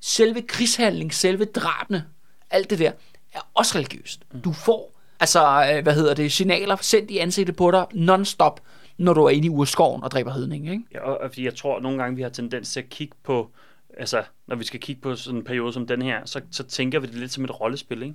[0.00, 2.04] Selve krigshandling, selve drabene,
[2.50, 2.92] alt det der,
[3.34, 4.20] er også religiøst.
[4.44, 8.60] Du får, altså, øh, hvad hedder det, signaler sendt i ansigtet på dig, non-stop,
[8.98, 10.82] når du er inde i urskoven og dræber hedning, ikke?
[10.94, 13.50] Ja, og, jeg tror, at nogle gange vi har tendens til at kigge på,
[13.98, 16.98] altså, når vi skal kigge på sådan en periode som den her, så, så tænker
[17.00, 18.14] vi det lidt som et rollespil, ikke?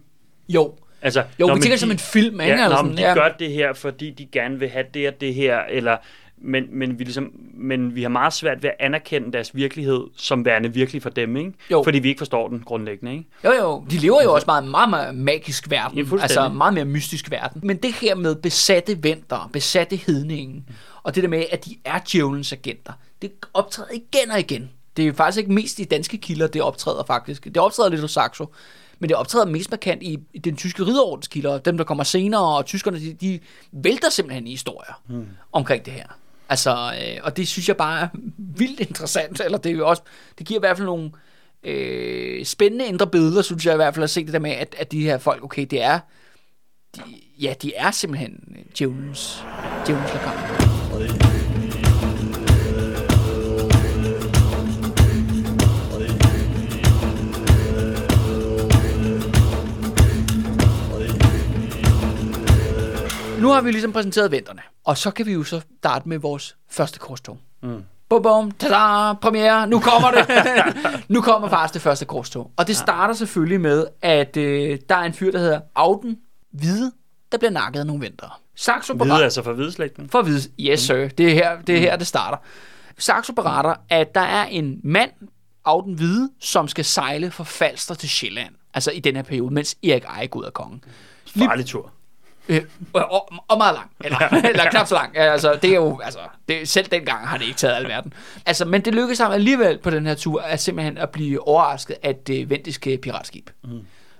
[0.50, 2.54] Jo, Altså, jo vi tænker det de- som en film, ikke?
[2.56, 3.14] Ja, Eller sådan, men de ja.
[3.14, 5.98] gør det her, fordi de gerne vil have det og det her, eller,
[6.38, 10.46] men, men, vi ligesom, men vi har meget svært ved at anerkende deres virkelighed som
[10.46, 11.54] værende virkelig for dem, ikke?
[11.72, 11.84] Jo.
[11.84, 13.26] Fordi vi ikke forstår den grundlæggende, ikke?
[13.44, 13.86] Jo, jo.
[13.92, 15.98] De lever jo også meget, meget, meget magisk verden.
[15.98, 17.62] Ja, altså meget mere mystisk verden.
[17.64, 20.66] Men det her med besatte venter, besatte hedningen,
[21.04, 24.70] og det der med, at de er djævelens agenter, det optræder igen og igen.
[24.98, 27.46] Det er faktisk ikke mest i danske kilder, det optræder faktisk.
[27.46, 28.46] Det optræder lidt hos Saxo.
[29.00, 31.58] Men det optræder mest markant i, den tyske ridderordens kilder.
[31.58, 33.40] Dem, der kommer senere, og tyskerne, de, de
[33.72, 35.28] vælter simpelthen i historier hmm.
[35.52, 36.08] omkring det her.
[36.50, 39.42] Altså, øh, og det synes jeg bare er vildt interessant.
[39.46, 40.02] Eller det er jo også,
[40.38, 41.12] det giver i hvert fald nogle
[41.64, 44.76] øh, spændende indre billeder, synes jeg i hvert fald at se det der med, at,
[44.78, 46.00] at de her folk, okay, det er,
[46.96, 47.02] de,
[47.40, 49.44] ja, de er simpelthen djævelens,
[49.86, 51.33] djævelens lakar.
[63.54, 67.00] Har vi ligesom præsenteret venterne, og så kan vi jo så starte med vores første
[67.00, 67.38] korstog.
[67.64, 67.84] Mm.
[68.10, 70.28] Bum, bum, tada, premiere, nu kommer det.
[71.16, 72.52] nu kommer faktisk det første korstog.
[72.58, 76.18] Og det starter selvfølgelig med, at øh, der er en fyr, der hedder Auden
[76.52, 76.92] Hvide,
[77.32, 78.30] der bliver nakket af nogle ventere.
[78.56, 80.10] Saxo Hvide beretter, altså for hvideslægten.
[80.10, 82.38] for at vide, yes sir, det er her, det, er her, det starter.
[82.98, 85.12] Saxo beretter, at der er en mand,
[85.66, 88.54] Auden Hvide, som skal sejle fra Falster til Sjælland.
[88.74, 90.84] Altså i den her periode, mens Erik Eik ud af kongen.
[91.28, 91.92] Farlig tur.
[92.50, 92.62] Øh,
[92.94, 93.92] og, og, meget lang.
[94.04, 94.18] Eller,
[94.50, 95.16] eller knap så lang.
[95.16, 96.20] Ja, Altså, det er jo, altså,
[96.50, 98.14] det, selv dengang har det ikke taget alverden.
[98.46, 101.96] Altså, men det lykkedes ham alligevel på den her tur, at simpelthen at blive overrasket
[102.04, 103.50] af det vendiske piratskib.
[103.64, 103.70] Mm.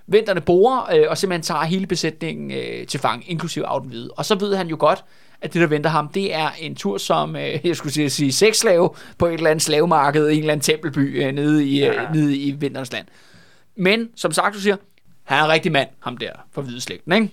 [0.06, 4.10] Venterne borer, øh, og simpelthen tager hele besætningen øh, til fang, inklusive Auden Hvide.
[4.16, 5.04] Og så ved han jo godt,
[5.40, 8.90] at det, der venter ham, det er en tur som, øh, jeg skulle sige, sexslave
[9.18, 12.08] på et eller andet slavemarked i en eller anden tempelby øh, nede, i, øh, Ja.
[12.14, 13.06] nede i Vinterens land.
[13.76, 14.76] Men, som Saxo siger,
[15.24, 17.28] han er en rigtig mand, ham der, fra hvide slægten, ikke?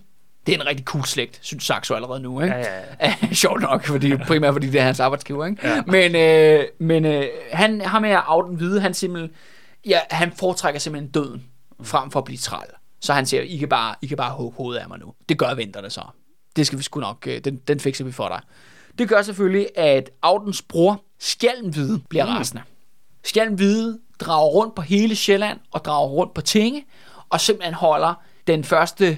[0.45, 2.55] Det er en rigtig cool slægt, synes Saxo allerede nu, ikke?
[2.55, 2.81] Ja, ja,
[3.21, 3.33] ja.
[3.33, 5.67] Sjovt nok, fordi, primært fordi det er hans arbejdsgiver, ikke?
[5.67, 5.81] Ja.
[5.87, 9.31] Men, øh, men øh, han har med at Auden Hvide, han simpelthen,
[9.85, 11.43] ja, han foretrækker simpelthen døden,
[11.83, 12.67] frem for at blive træl.
[13.01, 15.13] Så han siger, I kan bare, I kan bare hugge hovedet af mig nu.
[15.29, 16.01] Det gør venterne så.
[16.55, 18.41] Det skal vi sgu nok, øh, den, den fikser vi for dig.
[18.97, 22.31] Det gør selvfølgelig, at Audens bror, Skjalmhvide, bliver mm.
[22.31, 22.61] rasende.
[23.23, 26.85] Skjalmhvide drager rundt på hele Sjælland og drager rundt på Tinge,
[27.29, 28.13] og simpelthen holder
[28.47, 29.17] den første,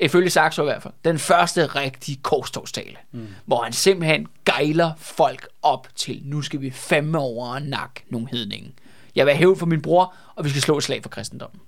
[0.00, 3.28] ifølge Saxo i hvert fald, den første rigtige korstogstale, mm.
[3.44, 8.28] hvor han simpelthen gejler folk op til, nu skal vi fandme over og nakke nogle
[8.30, 8.72] hedninge.
[9.14, 11.60] Jeg vil hæve for min bror, og vi skal slå et slag for kristendommen.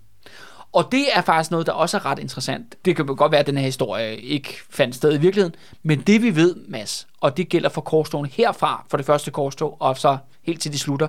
[0.73, 2.85] Og det er faktisk noget, der også er ret interessant.
[2.85, 6.23] Det kan godt være, at den her historie ikke fandt sted i virkeligheden, men det
[6.23, 10.19] vi ved, Mads, og det gælder for korstogene herfra, for det første korstog, og så
[10.43, 11.09] helt til de slutter,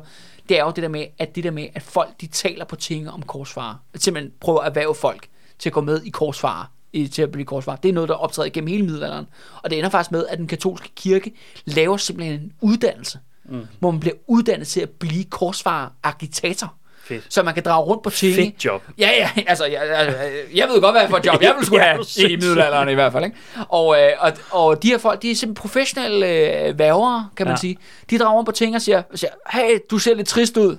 [0.50, 2.76] det er jo det der med, at det der med, at folk de taler på
[2.76, 3.76] ting om korsfarer.
[3.94, 5.28] At simpelthen prøver at erhverve folk
[5.60, 7.76] til at gå med i korsfarer i, til at blive korsfarer.
[7.76, 9.26] Det er noget, der optræder gennem hele middelalderen.
[9.64, 11.34] Og det ender faktisk med, at den katolske kirke
[11.66, 13.20] laver simpelthen en uddannelse,
[13.50, 13.62] mm.
[13.80, 16.74] hvor man bliver uddannet til at blive korsfarer agitator.
[17.04, 17.24] Fedt.
[17.30, 18.36] Så man kan drage rundt på tinge.
[18.36, 18.84] Fedt job.
[18.98, 21.82] Ja, ja, altså, jeg, jeg, jeg ved godt, hvad for et job jeg ville skulle
[21.82, 23.26] have i middelalderen i hvert fald.
[23.26, 23.38] Ikke?
[23.70, 26.28] Og, øh, og, og de her folk, de er simpelthen professionelle
[26.68, 27.60] øh, værger, kan man Ja.
[27.60, 27.78] sige.
[28.10, 30.78] De drager rundt på ting og siger, siger, hey, du ser lidt trist ud.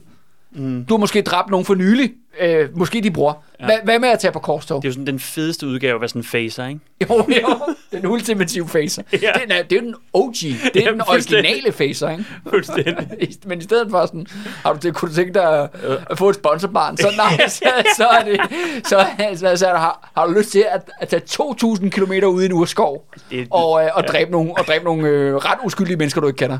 [0.52, 0.84] Mm.
[0.88, 2.12] Du har måske dræbt nogen for nylig.
[2.40, 3.42] Øh, måske de bror.
[3.60, 3.64] Ja.
[3.64, 4.82] Hvad, hvad med at tage på korstog?
[4.82, 6.80] Det er jo sådan den fedeste udgave af sådan en facer, ikke?
[7.10, 7.74] Jo, jo.
[7.92, 9.02] Den ultimative facer.
[9.12, 9.18] Ja.
[9.26, 9.32] Ja.
[9.42, 10.34] Den er, det er jo den OG.
[10.34, 12.24] Det er Ja, den originale facer, ikke?
[12.50, 13.08] Fuldstændig.
[13.46, 14.26] Men i stedet for sådan,
[14.64, 15.68] har du det, kunne du tænke dig
[16.10, 16.96] at, få et sponsorbarn?
[16.96, 17.64] Så nej, så,
[17.96, 18.40] så er det,
[18.86, 22.46] så, så, så har, har du lyst til at, at tage 2.000 km ud i
[22.46, 26.20] en urskov Det- og, øh, og dræbe nogle, og dræbe nogle øh, ret uskyldige mennesker,
[26.20, 26.58] du ikke kender.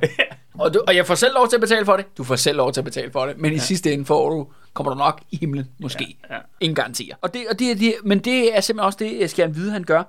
[0.59, 2.05] Og, du, og jeg får selv lov til at betale for det.
[2.19, 3.39] Du får selv lov til at betale for det.
[3.39, 4.47] Men i sidste ende får du,
[4.77, 6.17] kommer du nok i himlen, måske.
[6.31, 6.41] Ja, ja.
[6.61, 7.15] Ingen garantier.
[7.21, 9.85] Og det, og det, det, men det er simpelthen også det, skal han vide, han
[9.85, 10.03] gør.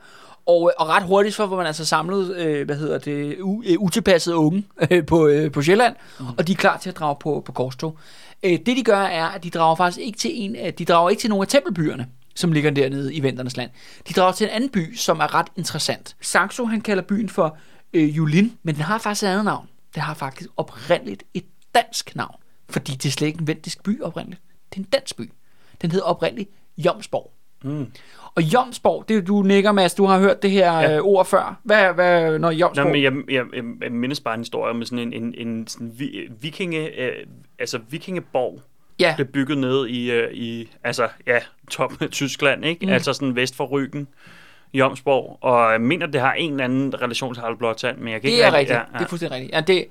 [0.45, 3.75] Og, og ret hurtigt, for hvor man altså samlet, øh, hvad hedder det, u, øh,
[3.79, 6.25] utilpassede unge øh, på, øh, på Sjælland, mm.
[6.37, 7.97] og de er klar til at drage på, på korstog.
[8.43, 11.09] Øh, det de gør er, at de drager faktisk ikke til en, af- de drager
[11.09, 13.69] ikke til nogle af tempelbyerne, som ligger dernede i Venternes land.
[14.09, 16.15] De drager til en anden by, som er ret interessant.
[16.21, 17.57] Saxo, han kalder byen for
[17.93, 19.67] øh, Julin, men den har faktisk et andet navn.
[19.95, 21.45] Det har faktisk oprindeligt et
[21.75, 22.35] dansk navn,
[22.69, 24.41] fordi det er slet ikke en vendisk by oprindeligt.
[24.69, 25.31] Det er en dansk by.
[25.81, 27.31] Den hedder oprindeligt Jomsborg.
[27.63, 27.91] Mm.
[28.35, 30.91] Og Jomsborg, det er- du nikker, Mads, du har hørt det her Ja.
[30.91, 30.99] ja.
[31.01, 31.59] ord før.
[31.63, 32.91] Hvad, hvad når Nå, Jomsborg...
[32.91, 35.91] men jeg, jeg, jeg, jeg mindes bare en historie med sådan en, en, en sådan
[35.97, 37.11] vi, vikinge, øh,
[37.59, 38.61] altså vikingeborg,
[38.99, 41.39] ja, blev bygget ned i, øh, i altså, ja,
[41.71, 42.85] top af Tyskland, ikke?
[42.85, 42.91] Mm.
[42.91, 44.07] Altså sådan vest for Ryggen,
[44.73, 48.21] Jomsborg, og jeg mener, det har en eller anden relation til Harald Blåtand, men jeg
[48.21, 48.75] kan det ikke er rigtig- rigtigt.
[48.75, 48.97] Ja, ja.
[48.99, 49.55] Det er fuldstændig rigtigt.
[49.55, 49.85] Ja, det,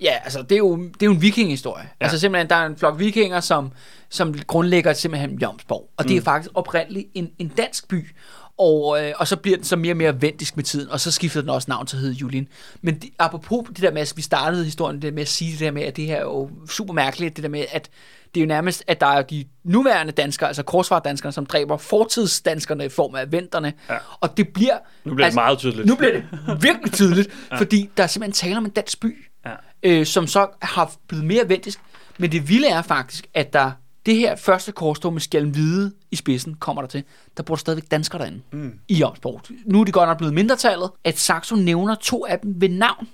[0.00, 1.84] ja altså, det er jo, det er jo en vikinghistorie.
[2.00, 2.04] Ja.
[2.04, 3.72] Altså simpelthen, der er en flok vikinger, som,
[4.12, 5.88] som grundlægger simpelthen Jomsborg.
[5.96, 8.10] Og det er faktisk oprindeligt en, en dansk by.
[8.58, 11.10] Og, øh, og så bliver den så mere og mere vendisk med tiden, og så
[11.10, 12.48] skifter den også navn til at hedde Julin.
[12.82, 15.60] Men det, apropos det der med, at vi startede historien det med at sige det
[15.60, 17.90] der med, at det her er jo super mærkeligt, det der med, at
[18.34, 22.84] det er jo nærmest, at der er de nuværende danskere, altså korsfardanskerne, som dræber fortidsdanskerne
[22.84, 23.72] i form af venterne.
[23.90, 23.96] Ja.
[24.20, 24.78] Og det bliver...
[25.04, 25.86] Nu bliver det meget tydeligt.
[25.86, 26.24] Nu bliver det
[26.62, 27.56] virkelig tydeligt, ja.
[27.58, 29.54] fordi der er simpelthen tale om en dansk by, Ja.
[29.82, 31.80] øh, som så har blevet mere vendisk.
[32.18, 33.70] Men det vilde er faktisk, at der
[34.06, 37.04] det her første korstog med skjalm hvide i spidsen kommer der til,
[37.36, 38.78] der bor stadigvæk danskere derinde mm.
[38.88, 39.40] i Jomsborg.
[39.64, 43.08] Nu er de godt nok blevet mindretallet, at Saxo nævner to af dem ved navn.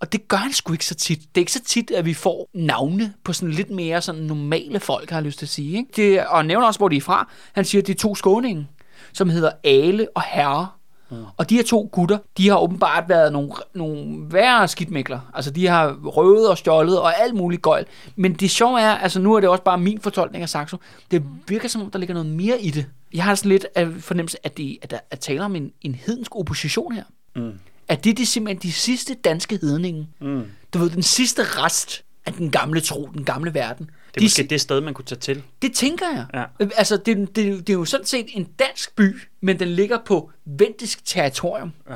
[0.00, 1.18] Og det gør han sgu ikke så tit.
[1.18, 4.80] Det er ikke så tit, at vi får navne på sådan lidt mere sådan normale
[4.80, 5.76] folk, har jeg lyst til at sige.
[5.76, 5.90] Ikke?
[5.96, 7.30] Det, og han nævner også, hvor de er fra.
[7.52, 8.68] Han siger, at det er to skåninge,
[9.12, 10.68] som hedder Ale og Herre.
[11.10, 11.16] Mm.
[11.36, 15.20] Og de her to gutter, de har åbenbart været nogle, nogle værre skidtmækler.
[15.34, 17.86] Altså, de har røvet og stjålet og alt muligt gøjl.
[18.16, 20.76] Men det sjove er, altså nu er det også bare min fortolkning af Saxo,
[21.10, 22.86] det virker som om, der ligger noget mere i det.
[23.14, 25.94] Jeg har sådan lidt af fornemmelse, at, det, at der er tale om en, en
[25.94, 27.04] hedensk opposition her.
[27.36, 27.52] Mm.
[27.88, 30.08] At det, det er simpelthen de sidste danske hedninge.
[30.20, 30.44] Mm.
[30.74, 33.90] Du ved, den sidste rest af den gamle tro, den gamle verden.
[34.14, 35.42] Det er de, måske det sted, man kunne tage til.
[35.62, 36.26] det tænker jeg.
[36.60, 36.66] Ja.
[36.76, 40.30] Altså, det, det, det er jo sådan set en dansk by, men den ligger på
[40.44, 41.72] vendisk territorium.
[41.90, 41.94] Ja.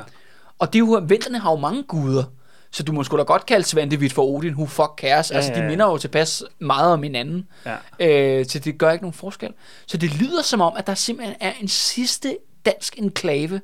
[0.59, 2.23] Og det er jo, venterne har jo mange guder.
[2.71, 5.31] Så du må sgu da godt kalde Svantevit for Odin, who fuck cares.
[5.31, 5.69] Ja, altså, ja, de ja.
[5.69, 7.47] minder jo tilpas meget om hinanden.
[7.65, 8.39] Ja.
[8.39, 9.53] Øh, så det gør ikke nogen forskel.
[9.87, 13.61] Så det lyder som om, at der simpelthen er en sidste dansk enklave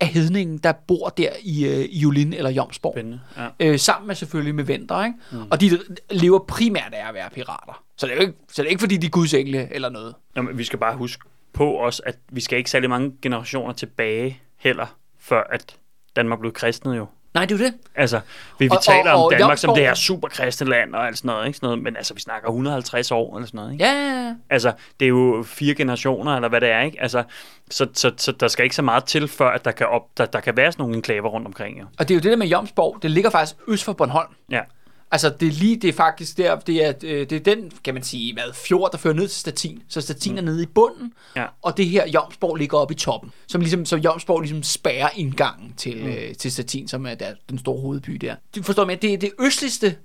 [0.00, 2.94] af hedningen, der bor der i, øh, i Julin eller Jomsborg.
[2.94, 3.20] Spændende.
[3.36, 3.48] Ja.
[3.60, 5.18] Øh, sammen med selvfølgelig med venter, ikke?
[5.32, 5.42] Mm.
[5.50, 5.78] Og de
[6.10, 7.82] lever primært af at være pirater.
[7.96, 10.14] Så det er jo ikke, så det er ikke fordi, de er gudsengle eller noget.
[10.36, 14.40] Jamen, vi skal bare huske på os, at vi skal ikke særlig mange generationer tilbage
[14.56, 15.76] heller, før at
[16.16, 17.06] Danmark blev kristnet jo.
[17.34, 17.74] Nej, det er jo det.
[17.96, 18.20] Altså,
[18.58, 20.94] vi, vi Og- taler og- om og Danmark som Jomsborg- det her super kristne land
[20.94, 21.56] og alt sådan noget, ikke?
[21.56, 23.84] Sådan noget, men altså, vi snakker 150 år eller sådan noget, ikke?
[23.84, 24.34] Ja, ja, ja.
[24.50, 27.02] Altså, det er jo fire generationer, eller hvad det er, ikke?
[27.02, 27.22] Altså,
[27.70, 30.26] så, så, så der skal ikke så meget til, før at der kan, op, der,
[30.26, 31.84] der kan være sådan nogle enklaver rundt omkring, jo.
[31.98, 32.98] Og det er jo det der med Jomsborg.
[33.02, 34.28] Det ligger faktisk øst for Bornholm.
[34.50, 34.60] Ja.
[35.12, 37.94] Altså, det er lige, det er faktisk der, det er, øh, det er den, kan
[37.94, 39.82] man sige, hvad, fjord, der fører ned til Statin.
[39.88, 40.38] Så Statin mm.
[40.38, 41.46] er nede i bunden, Ja.
[41.62, 43.32] og det her Jomsborg ligger oppe i toppen.
[43.46, 46.06] Som ligesom, så Jomsborg ligesom spærrer indgangen til, mm.
[46.08, 48.34] øh, til Statin, som er der, den store hovedby der.
[48.56, 49.96] Du forstår mig, det er det østligste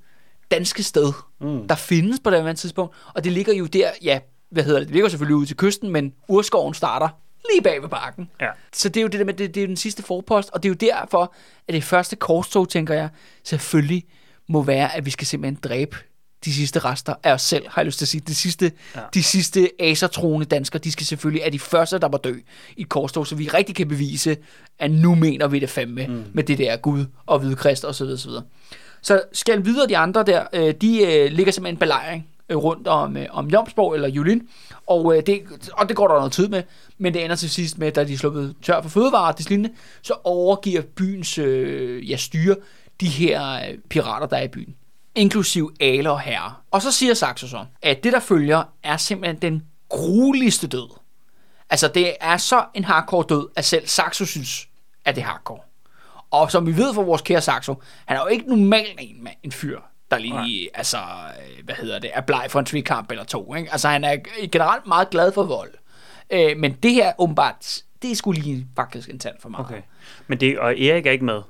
[0.51, 1.67] danske sted, mm.
[1.67, 2.95] der findes på det her tidspunkt.
[3.13, 5.91] Og det ligger jo der, ja, hvad hedder det, det ligger selvfølgelig ude til kysten,
[5.91, 7.09] men urskoven starter
[7.51, 8.29] lige bag ved bakken.
[8.41, 8.49] Ja.
[8.73, 10.63] Så det er jo det der med, det, det er jo den sidste forpost, og
[10.63, 11.33] det er jo derfor,
[11.67, 13.09] at det første korstog, tænker jeg,
[13.43, 14.03] selvfølgelig
[14.47, 15.97] må være, at vi skal simpelthen dræbe
[16.45, 18.21] de sidste rester af os selv, har jeg lyst til at sige.
[18.27, 19.01] De sidste, ja.
[19.13, 22.35] De sidste asertroende danskere, de skal selvfølgelig er de første, der var dø
[22.77, 24.37] i et korstog, så vi rigtig kan bevise,
[24.79, 26.23] at nu mener vi det fandme mm.
[26.33, 28.43] med det der Gud og hvide krist og så videre,
[29.01, 32.87] så skal videre de andre der, øh, de øh, ligger simpelthen en belejring øh, rundt
[32.87, 34.47] om, om Jomsborg eller Julin,
[34.87, 35.41] og, det,
[35.73, 36.63] og det går der noget tid med,
[36.97, 39.69] men det ender til sidst med, da de er sluppet tør for fødevarer og lignende,
[40.01, 42.55] så overgiver byens øh, ja, styre
[43.01, 44.75] de her øh, pirater, der er i byen
[45.15, 46.53] inklusiv ale og herre.
[46.71, 50.89] Og så siger Saxo så, at det, der følger, er simpelthen den grueligste død.
[51.69, 54.67] Altså, det er så en hardcore død, at selv Saxo synes,
[55.05, 55.59] at det er hardcore.
[56.31, 59.35] Og som vi ved fra vores kære Saxo, han er jo ikke normalt en, mand,
[59.43, 59.79] en fyr,
[60.11, 60.69] der lige, Nej.
[60.73, 63.55] altså, øh, hvad hedder det, er bleg for en tvikamp eller to.
[63.55, 63.71] Ikke?
[63.71, 64.17] Altså, han er
[64.51, 65.73] generelt meget glad for vold.
[66.29, 69.59] Øh, men det her, åbenbart, det er sgu lige faktisk en tand for mig.
[69.59, 69.81] Okay.
[70.27, 71.41] Men det, og Erik er ikke med.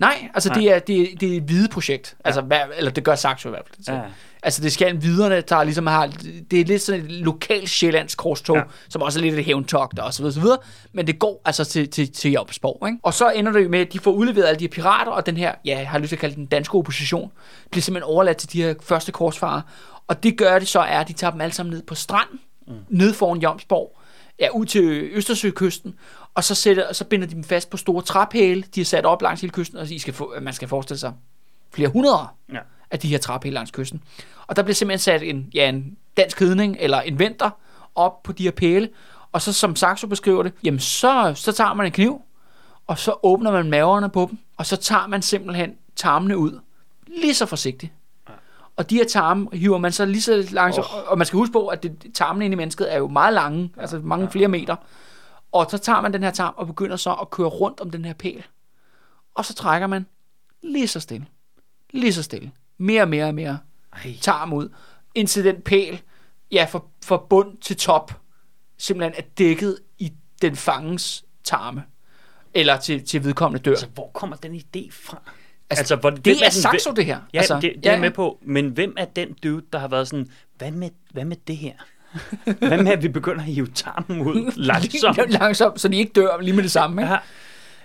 [0.00, 0.58] Nej, altså Nej.
[0.58, 2.16] det er, det, er, det er et hvide projekt.
[2.24, 3.84] Altså, hvad, eller det gør Saxo i hvert fald.
[3.84, 3.94] til.
[3.94, 4.00] Ja.
[4.42, 6.06] Altså det skal videre, der ligesom har,
[6.50, 8.62] det er lidt sådan et lokalt sjællandsk korstog, ja.
[8.62, 8.68] Ja.
[8.88, 10.58] som også er lidt et hævntogt og så videre, så videre,
[10.92, 12.98] men det går altså til, til, til Jobsborg, ikke?
[13.02, 15.36] Og så ender det med, at de får udleveret alle de her pirater, og den
[15.36, 17.30] her, ja, jeg har lyst til at kalde den danske opposition,
[17.70, 19.60] bliver simpelthen overladt til de her første korsfarer,
[20.08, 22.40] og det gør det så er, at de tager dem alle sammen ned på stranden,
[22.66, 22.74] mm.
[22.88, 23.99] ned foran Jomsborg,
[24.40, 25.94] ja, ud til Østersøkysten,
[26.34, 29.06] og så, sætter, og så binder de dem fast på store træpæle, de er sat
[29.06, 31.12] op langs hele kysten, og I skal få, man skal forestille sig
[31.72, 32.58] flere hundrede Ja.
[32.90, 34.02] af de her træpæle langs kysten.
[34.46, 37.50] Og der bliver simpelthen sat en, ja, en dansk hedning eller en venter
[37.94, 38.88] op på de her pæle,
[39.32, 42.22] og så som Saxo beskriver det, jamen så, så tager man en kniv,
[42.86, 46.60] og så åbner man maverne på dem, og så tager man simpelthen tarmene ud,
[47.06, 47.92] lige så forsigtigt.
[48.76, 51.10] Og de her tarme hiver man så lige så langsomt, oh.
[51.10, 53.72] og man skal huske på, at det, tarmene inde i mennesket er jo meget lange,
[53.76, 53.80] ja.
[53.80, 54.76] altså mange flere meter.
[55.52, 58.04] Og så tager man den her tarm og begynder så at køre rundt om den
[58.04, 58.44] her pæl.
[59.34, 60.06] Og så trækker man
[60.62, 61.26] lige så stille,
[61.90, 63.58] lige så stille, mere og mere og mere
[63.92, 64.14] Ej.
[64.20, 64.68] tarm ud,
[65.14, 66.02] indtil den pæl,
[66.52, 68.20] ja, fra, fra bund til top,
[68.78, 70.12] simpelthen er dækket i
[70.42, 71.84] den fangens tarme.
[72.54, 73.70] Eller til, til vedkommende dør.
[73.70, 75.22] Altså, hvor kommer den idé fra?
[75.70, 77.18] Altså, hvor, det er Saxo, det her.
[77.34, 78.38] Ja, altså, altså, det, det ja, er jeg med på.
[78.42, 81.72] Men hvem er den dude, der har været sådan, hvad med, hvad med det her?
[82.44, 85.30] hvad med, at vi begynder at hive tarmen ud langsomt?
[85.30, 87.02] langsomt, så de ikke dør lige med det samme.
[87.02, 87.12] Ikke?
[87.12, 87.18] Ja.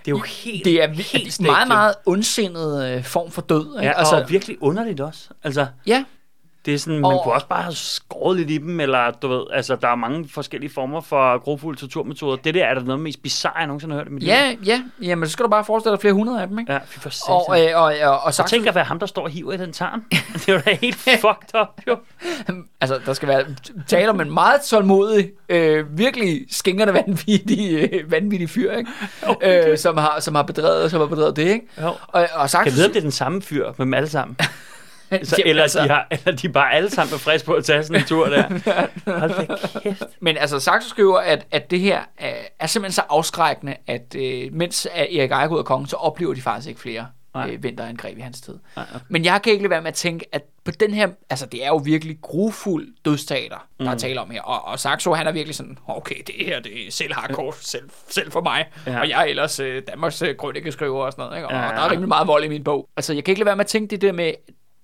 [0.04, 3.76] Det er jo helt, Det er helt meget, meget ondsindet øh, form for død.
[3.76, 3.86] Ikke?
[3.86, 5.28] Ja, altså, og virkelig underligt også.
[5.44, 6.04] Altså, ja,
[6.66, 9.28] det er sådan, man Og- kunne også bare have skåret lidt i dem, eller du
[9.28, 12.36] ved, altså, der er mange forskellige former for grofulde torturmetoder.
[12.36, 14.28] Det der er da noget mest bizarre, jeg nogensinde har hørt i mit liv.
[14.32, 16.58] ja, ja, jamen, så skal du bare forestille dig flere hundrede af dem.
[16.58, 16.72] Ikke?
[16.72, 17.34] Ja, for satan.
[17.48, 19.30] Og, øh, og, og, og, og Så Saxo, tænk at være ham, der står og
[19.30, 20.02] hiver i den tarm.
[20.34, 21.96] det er jo da helt fucked up, jo.
[22.80, 23.44] altså, der skal være
[23.86, 28.90] tale om en meget tålmodig, øh, virkelig skængerne vanvittig, øh, vanvittig fyr, ikke?
[29.26, 29.70] Okay.
[29.70, 31.66] Øh, som, har, som, har bedrevet, som har bedrevet det, ikke?
[31.82, 31.86] Jo.
[32.08, 34.08] Og, og Saxo, Kan jeg vide, om det er den samme fyr med dem alle
[34.08, 34.36] sammen?
[35.22, 37.82] Så, eller, altså- de har, eller de bare alle sammen er friske på at tage
[37.82, 38.42] sådan en tur der.
[39.18, 40.02] Hold da kæft.
[40.20, 44.52] Men altså, Saxo skriver, at, at det her er, er simpelthen så afskrækkende, at øh,
[44.52, 47.50] mens Erik Ejegod er kongen, så oplever de faktisk ikke flere Nej.
[47.50, 48.54] øh, vinterangreb i hans tid.
[48.76, 49.04] Nej, okay.
[49.08, 51.64] Men jeg kan ikke lade være med at tænke, at på den her, altså det
[51.64, 53.90] er jo virkelig grufuld dødstater, der mm.
[53.90, 54.42] er tale om her.
[54.42, 57.90] Og, og Saxo, han er virkelig sådan, okay, det her, det er selv hardcore, selv,
[58.08, 58.64] selv for mig.
[58.86, 59.00] Ja.
[59.00, 61.48] Og jeg er ellers øh, Danmarks øh, krønikeskriver og sådan noget, ikke?
[61.48, 61.68] Og Ja, ja.
[61.68, 62.88] der er rimelig meget vold i min bog.
[62.96, 64.32] Altså, jeg kan ikke lade være med at tænke det der med,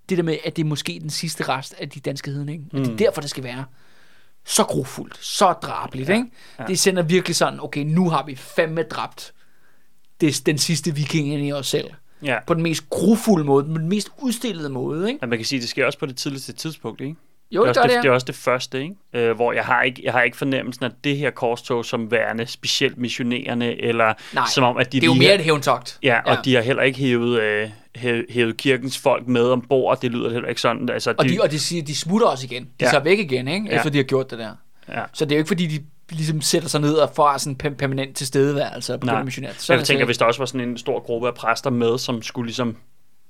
[0.09, 2.67] det der med, at det er måske den sidste rest af de danske hedninge.
[2.73, 2.79] Mm.
[2.79, 3.65] At det er derfor, det skal være
[4.45, 6.15] så grufuldt, så drabeligt, ja.
[6.15, 6.27] ikke?
[6.59, 6.65] Ja.
[6.65, 9.33] Det sender virkelig sådan, okay, nu har vi fandme dræbt
[10.21, 11.91] det, den sidste viking ind i os selv.
[12.23, 12.39] Ja.
[12.47, 15.19] På den mest grufulde måde, på den mest udstillede måde, ikke?
[15.23, 17.17] ja, man kan sige, det sker også på det tidligste tidspunkt, ikke?
[17.51, 18.11] Jo, det, det, gør er det, også det, det ja.
[18.11, 18.95] er også det første, ikke?
[19.13, 22.47] Øh, hvor jeg har ikke, jeg har ikke fornemmelsen af det her korstog som værende
[22.47, 25.99] specielt missionerende, eller Nej, som om, at de det er jo mere et hævntogt.
[26.03, 30.01] Ja, og de har heller ikke hævet, øh, hævet, kirkens folk med ombord.
[30.01, 30.89] Det lyder heller ikke sådan.
[30.91, 32.63] Altså, Og de, og de siger, de smutter også igen.
[32.63, 32.87] De ja.
[32.87, 32.91] Ja.
[32.91, 33.67] tager væk igen, ikke?
[33.71, 33.77] Ja.
[33.77, 34.55] Efter de har gjort det der.
[34.89, 35.03] ja.
[35.13, 37.75] Så det er jo ikke fordi, de ligesom sætter sig ned og får sådan en
[37.77, 39.61] permanent tilstedeværelse på den missionært.
[39.63, 41.99] Så jeg det tænker, hvis der også var sådan en stor gruppe af præster med,
[41.99, 42.77] som skulle ligesom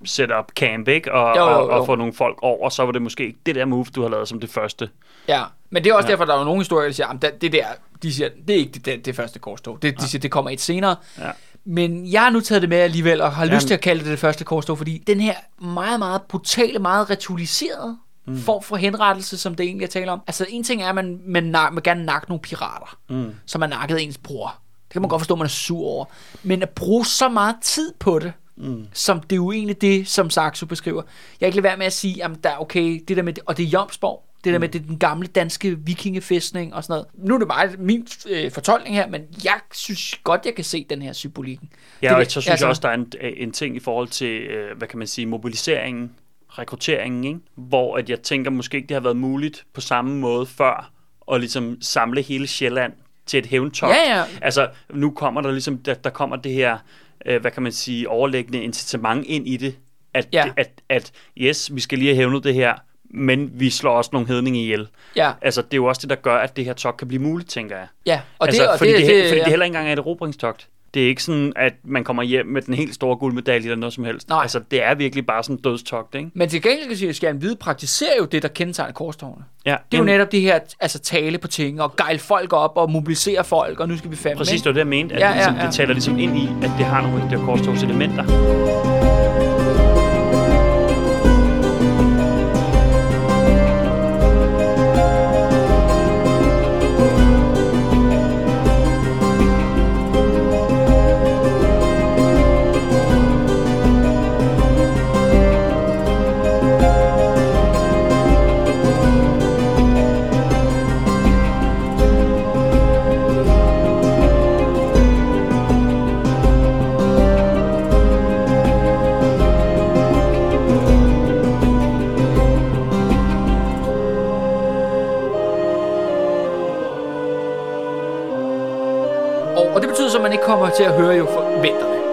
[0.04, 1.12] sætte op camp, ikke?
[1.12, 1.68] Og, Jo, jo, jo.
[1.80, 4.08] og få nogle folk over, så var det måske ikke det der move, du har
[4.08, 4.88] lavet som det første.
[5.28, 6.10] Ja, men det er også ja.
[6.10, 6.12] Ja.
[6.12, 7.64] derfor, der er jo nogle historier, der siger, at det der,
[8.02, 9.82] de siger, det er ikke det, det, det første korstog.
[9.82, 10.96] Det, de siger, det kommer et senere.
[11.18, 11.30] Ja.
[11.64, 13.66] Men jeg har nu taget det med alligevel, og har lyst Jamen.
[13.66, 17.96] til at kalde det det første korstog, fordi den her meget, meget brutale, meget ritualiserede
[18.26, 18.38] mm.
[18.38, 20.22] form for henrettelse, som det egentlig er tale om.
[20.26, 23.34] Altså en ting er, at man, man, man gerne nakke nogle pirater, mm.
[23.46, 24.58] som har nakket ens bror.
[24.88, 26.04] Det kan man godt forstå, at man er sur over.
[26.42, 28.86] Men at bruge så meget tid på det, mm.
[28.92, 31.02] som det er jo egentlig det, som Saxo beskriver.
[31.02, 33.34] Jeg kan ikke lade være med at sige, at der er okay, det der med,
[33.46, 36.92] og det er Jomsborg, det der med, det er den gamle danske vikingefæstning og sådan
[36.92, 37.06] noget.
[37.28, 40.86] Nu er det bare min øh, fortolkning her, men jeg synes godt, jeg kan se
[40.90, 41.68] den her symbolikken.
[42.02, 44.08] Ja, Det og så synes altså, jeg også, der er en, en ting i forhold
[44.08, 46.10] til, øh, hvad kan man sige, mobiliseringen
[46.48, 47.38] rekrutteringen, ikke?
[47.54, 50.92] hvor at jeg tænker måske ikke, det har været muligt på samme måde før
[51.32, 52.92] at ligesom samle hele Sjælland
[53.26, 53.92] til et hævntogt.
[53.92, 54.24] Ja, ja.
[54.42, 56.78] Altså, nu kommer der ligesom, der, der kommer det her,
[57.26, 59.76] øh, hvad kan man sige, overlæggende incitament ind i det,
[60.14, 60.44] at, Ja.
[60.56, 62.74] at, at yes, vi skal lige have hævnet det her,
[63.12, 64.88] men vi slår også nogle hedninge ihjel.
[65.16, 67.22] Ja, Altså, det er jo også det, der gør, at det her togt kan blive
[67.22, 67.86] muligt, tænker jeg.
[68.06, 68.20] ja.
[68.38, 69.44] Og altså, det, og fordi det, det, fordi ja.
[69.44, 70.68] det heller ikke engang er et erobringstogt.
[70.94, 73.92] Det er ikke sådan, at man kommer hjem med den helt store guldmedalje eller noget
[73.92, 74.28] som helst.
[74.28, 74.42] Nej.
[74.42, 76.30] Altså, det er virkelig bare sådan en dødstogt, ikke?
[76.34, 79.44] Men til gengæld kan sige, at Skjern Hvide praktiserer jo det, der kendetegner korstogene.
[79.66, 82.72] Ja, Det er jo netop det her, altså tale på ting, og gejle folk op,
[82.76, 85.14] og mobilisere folk, og nu skal vi fandme, Præcis, det var det, jeg mente.
[85.14, 85.66] At Ja, ja, ligesom, ja, ja.
[85.66, 88.24] det taler ligesom ind i, at det har nogle af de der korstogselementer.
[88.24, 89.31] Og,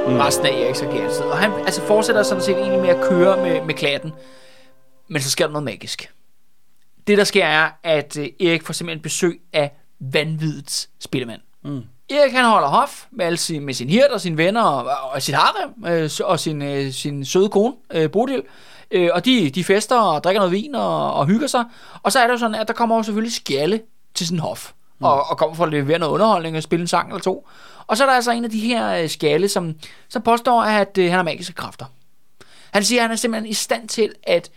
[0.09, 0.19] mm.
[0.19, 1.23] resten af Eriks regeringstid.
[1.23, 4.11] Og han altså, fortsætter sådan set egentlig med at køre med, med klatten.
[5.07, 6.11] Men så sker der noget magisk.
[7.07, 11.41] Det, der sker, er, at øh, Erik får simpelthen besøg af vanvidets spillemand.
[11.63, 11.81] Mm.
[12.09, 15.21] Erik han holder hof med, alle sin, med sin hirt og sine venner og, og
[15.21, 18.43] sit harem øh, og sin, øh, sin søde kone, øh, Bodil.
[18.91, 21.65] Øh, og de, de fester og drikker noget vin og, og hygger sig.
[22.03, 23.81] Og så er det jo sådan, at der kommer jo selvfølgelig skjalle
[24.13, 24.71] til sin hof.
[24.99, 25.05] Mm.
[25.05, 27.47] Og, og kommer for at levere noget underholdning og spille en sang eller to.
[27.89, 29.75] Og så er der altså en af de her øh, skjalle, som,
[30.09, 31.85] som påstår, at øh, han har magiske kræfter.
[32.73, 34.51] Han siger, at han er simpelthen i stand til at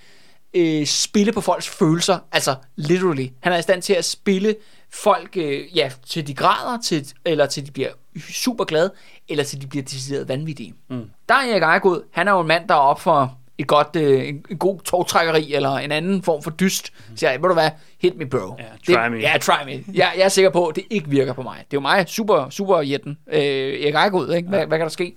[0.54, 3.26] øh, spille på folks følelser, altså literally.
[3.40, 4.56] Han er i stand til at spille
[4.90, 7.90] folk, øh, ja, til de græder, til, eller til de bliver
[8.30, 8.92] super glade,
[9.28, 10.74] eller til de bliver decideret vanvittige.
[10.90, 11.10] Mm.
[11.28, 13.96] Der er Erik Ejegod, han er jo en mand, der er op for et godt,
[13.96, 16.86] øh, en, en god togtrækkeri, eller en anden form for dyst.
[16.86, 18.56] Så siger jeg, ved du hvad, hit me bro.
[18.58, 19.18] Ja, try det, me.
[19.18, 19.72] Ja, try me.
[19.94, 21.56] Jeg, jeg er sikker på, at det ikke virker på mig.
[21.56, 23.18] Det er jo mig, super, super jætten.
[23.32, 24.48] Øh, Erik Ejegod, ikke?
[24.48, 25.14] Hvad, hvad kan der ske?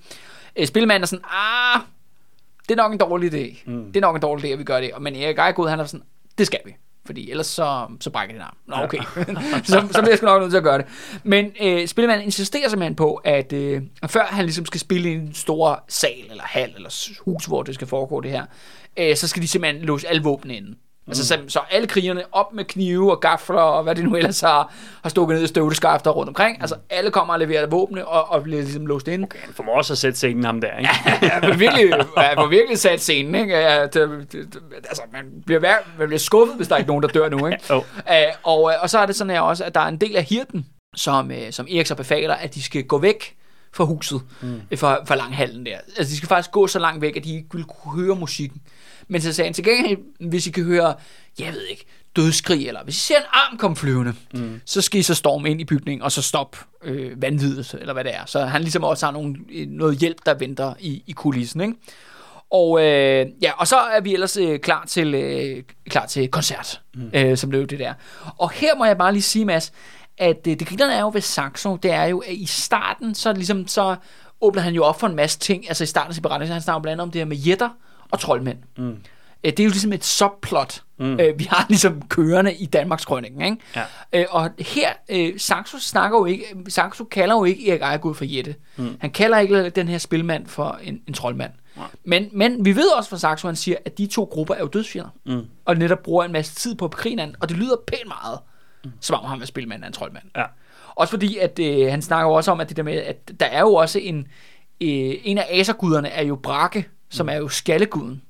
[0.56, 1.82] Øh, spillemanden er sådan, ah,
[2.70, 3.72] det er nok en dårlig idé.
[3.72, 3.86] Mm.
[3.86, 4.92] Det er nok en dårlig idé, at vi gør det.
[5.02, 6.06] Men Erik Ejegod, han er sådan,
[6.38, 6.76] det skal vi.
[7.06, 8.58] Fordi ellers så, så brækker det arm.
[8.66, 8.98] Nå, okay.
[9.64, 10.86] så, så bliver jeg sgu nok nødt til at gøre det.
[11.24, 15.34] Men øh, spillemanden insisterer simpelthen på, at øh, før han ligesom skal spille i en
[15.34, 18.46] stor sal, eller hal, eller hus, hvor det skal foregå det her,
[18.98, 20.76] øh, så skal de simpelthen låse alle våbne inde.
[21.08, 21.12] Mm.
[21.12, 24.42] Altså, så, så alle krigerne op med knive og gafler og hvad det nu ellers
[24.42, 26.62] har, har stukket ned i støvleskafter rundt omkring.
[26.62, 29.28] Altså, alle kommer og leverer våbne og, og bliver ligesom låst inde.
[29.36, 30.90] Han formår også at sætte scenen ham der, ikke?
[31.22, 33.54] Ja, men virkelig, ja, virkelig sat scenen, ikke?
[33.54, 36.90] Ja, det, det, det, altså, man bliver, vær, man bliver skuffet, hvis der er ikke
[36.90, 37.60] nogen, der dør nu, ikke?
[37.70, 37.78] Jo.
[37.78, 37.84] Uh,
[38.44, 40.24] og, øh, og så er det sådan her også, at der er en del af
[40.24, 43.36] hirten, som, uh, som Erik så befaler, at de skal gå væk
[43.74, 44.78] fra huset, mm.
[44.78, 45.78] fra, fra langhallen der.
[45.98, 48.62] Altså, de skal faktisk gå så langt væk, at de ikke vil kunne høre musikken.
[49.08, 49.98] Men så sagde han til gengæld,
[50.30, 50.96] hvis I kan høre,
[51.40, 51.86] jeg ved ikke,
[52.16, 54.62] dødskrig, eller hvis I ser en arm komme flyvende, mm.
[54.66, 58.04] så skal I så storme ind i bygningen, og så stoppe øh, vanviddet, eller hvad
[58.04, 58.26] det er.
[58.26, 59.36] Så han ligesom også har nogle,
[59.68, 61.74] noget hjælp, der venter i, i kulissen, ikke?
[62.52, 66.82] Og, øh, ja, og så er vi ellers øh, klar, til, øh, klar til koncert,
[66.96, 67.10] mm.
[67.14, 67.94] øh, som blev det der.
[68.38, 69.74] Og her må jeg bare lige sige, Mads,
[70.18, 73.34] at øh, det grinerne er jo ved Saxo, det er jo, at i starten, så
[73.34, 73.96] ligesom, så
[74.42, 76.54] åbner han jo op for en masse ting, altså i starten af sin beretning, så
[76.54, 77.70] han snakker blandt andet om det her med jætter
[78.12, 78.58] og troldmænd.
[78.78, 78.98] Mm.
[79.44, 81.20] Øh, det er jo ligesom et subplot, mm.
[81.20, 83.58] øh, vi har ligesom kørende i Danmarks Krønningen, ikke?
[83.76, 83.84] Ja.
[84.14, 84.90] Øh, og her,
[85.38, 88.56] Saxo snakker jo ikke, Saxo kalder jo ikke Erik Ejegod for Jette.
[88.78, 88.98] Mm.
[89.00, 91.52] Han kalder ikke den her spilmand for en, en troldmand.
[92.04, 94.68] Men, men vi ved også fra Saxo, han siger, at de to grupper er jo
[94.68, 95.10] dødsfjender.
[95.26, 95.46] Mm.
[95.66, 98.40] Og netop bruger en masse tid på at bekrige hinanden, og det lyder pænt meget,
[98.84, 98.92] mm.
[99.00, 100.24] som om han er spilmand er en troldmand.
[100.36, 100.44] Ja.
[100.96, 103.60] Også fordi, at øh, han snakker også om, at det der med, at der er
[103.60, 104.18] jo også en,
[104.82, 108.22] øh, en af aserguderne er jo Brake, som er jo skalleguden.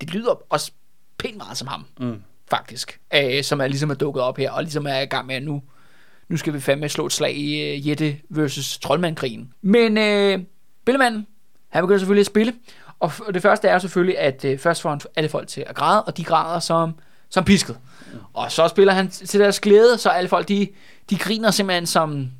[0.00, 0.72] Det lyder også
[1.18, 2.22] pænt meget som ham, mm.
[2.50, 3.00] faktisk.
[3.14, 5.42] Øh, som er ligesom er dukket op her, og ligesom er i gang med, at
[5.42, 5.62] nu,
[6.28, 9.52] nu skal vi fandme slå et slag i øh, Jette versus Troldmand-krigen.
[9.62, 10.38] Men øh,
[10.84, 11.26] Billemanden,
[11.68, 12.54] han begynder selvfølgelig at spille,
[13.00, 16.04] og det første er selvfølgelig, at øh, først får han alle folk til at græde,
[16.04, 16.94] og de græder som,
[17.28, 17.78] som pisket.
[18.12, 18.18] Mm.
[18.32, 20.68] Og så spiller han til deres glæde, så alle folk, de,
[21.10, 22.30] de griner simpelthen som,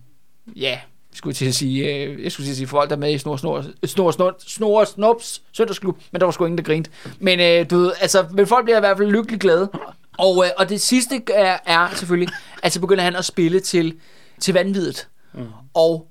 [0.57, 0.81] ja,
[1.15, 3.19] skulle til at sige, øh, jeg skulle til at sige folk, der er med i
[3.19, 6.91] Snor, Snor, Snor, Snor, Snor, Snops søndagsklub, men der var sgu ingen, der grinte.
[7.19, 9.71] Men øh, du ved, altså, men folk bliver i hvert fald lykkelig glade.
[10.19, 13.99] Og, øh, og det sidste er, er selvfølgelig, at så begynder han at spille til,
[14.41, 15.09] til vanviddet.
[15.35, 15.47] Mm.
[15.75, 16.09] Og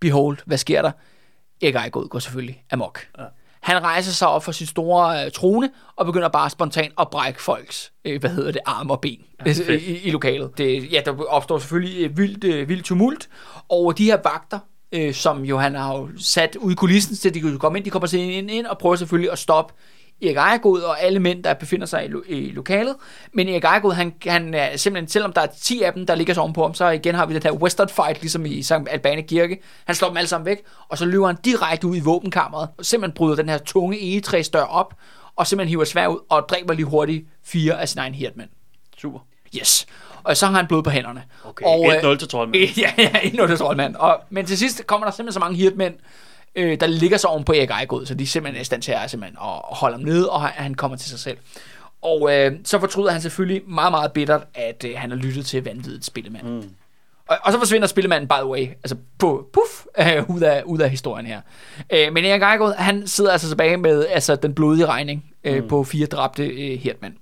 [0.00, 0.92] behold, hvad sker der?
[1.62, 3.00] Erik Ejegod går selvfølgelig amok.
[3.18, 3.24] Ja.
[3.64, 7.42] Han rejser sig op for sin store øh, trone og begynder bare spontant at brække
[7.42, 9.82] folks, øh, hvad hedder det, arme og ben ja, fedt.
[9.82, 10.58] i, i lokalet.
[10.58, 13.28] Det, ja, der opstår selvfølgelig øh, vildt, øh, vildt tumult,
[13.68, 14.58] og de her vagter,
[14.92, 17.84] øh, som jo han har jo sat ud i kulissen, så de kunne komme ind,
[17.84, 19.74] de kommer ind, ind, ind og prøver selvfølgelig at stoppe
[20.22, 22.96] Erik Ejegod og alle mænd, der befinder sig i, lo- i lokalet.
[23.32, 26.34] Men Erik Ejegod, han, han er simpelthen, selvom der er 10 af dem, der ligger
[26.34, 28.72] så ovenpå ham, så igen har vi den her western fight, ligesom i St.
[28.90, 29.58] Albane Kirke.
[29.84, 30.58] Han slår dem alle sammen væk,
[30.88, 34.62] og så løber han direkte ud i våbenkammeret, og simpelthen bryder den her tunge egetræsdør
[34.62, 34.94] op,
[35.36, 38.48] og simpelthen hiver svær ud, og dræber lige hurtigt fire af sine egne hirdmænd.
[38.98, 39.18] Super.
[39.58, 39.86] Yes.
[40.24, 41.22] Og så har han blod på hænderne.
[41.44, 42.64] Okay, og, øh, 1-0 til troldmand.
[42.78, 43.96] Ja, ja, 1-0 til troldmand.
[43.96, 45.94] Og, men til sidst kommer der simpelthen så mange hirdmænd,
[46.56, 48.92] øh, der ligger så oven på Erik Ejegod, så de er simpelthen i stand til
[48.92, 51.38] at, simpelthen, at holde ham nede, og han, kommer til sig selv.
[52.02, 55.64] Og øh, så fortryder han selvfølgelig meget, meget bittert, at øh, han har lyttet til
[55.64, 56.46] vanviddet spillemand.
[56.46, 56.70] Mm.
[57.28, 60.78] Og, og så forsvinder spillemanden, by the way, altså på, puff, øh, ud, af, ud
[60.78, 61.40] af historien her.
[61.92, 65.68] Øh, men Erik Ejegod, han sidder altså tilbage med altså, den blodige regning øh, mm.
[65.68, 67.14] på fire dræbte øh, hirdmænd.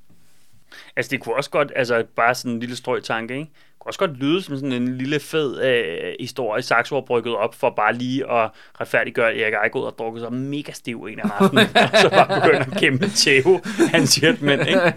[0.97, 3.51] Altså, det kunne også godt, altså bare sådan en lille strøg tanke, ikke?
[3.87, 7.71] Også godt lyde som sådan en lille fed øh, historie, Saxo har brygget op for
[7.71, 11.67] bare lige at retfærdiggøre, at Erik Ejgaard har drukket sig mega stiv en af aftenen,
[11.93, 13.61] og så bare begyndt at kæmpe tæve
[13.93, 14.81] hans hjertmænd, ikke?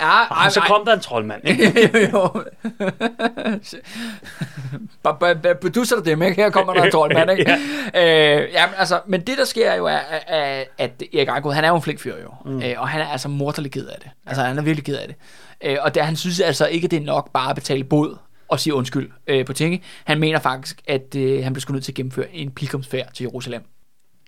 [0.00, 1.90] ja, Og så kom der en troldmand, ikke?
[2.12, 2.42] jo.
[5.60, 6.42] Producer dig dem, ikke?
[6.42, 7.58] Her kommer der en troldmand, ikke?
[7.94, 8.40] ja.
[8.40, 9.98] Øh, altså, men det der sker jo er,
[10.78, 12.62] at Erik Ejgaard, han er jo en flink fyr jo, mm.
[12.62, 14.10] øh, og han er altså morderlig ked af det.
[14.26, 15.16] Altså, han er virkelig ked af det.
[15.64, 18.16] Øh, og der, han synes altså ikke, det er nok bare at betale bod
[18.48, 19.82] og sige undskyld øh, på tinge.
[20.04, 23.24] Han mener faktisk, at øh, han bliver sgu nødt til at gennemføre en pilgrimsfærd til
[23.24, 23.62] Jerusalem.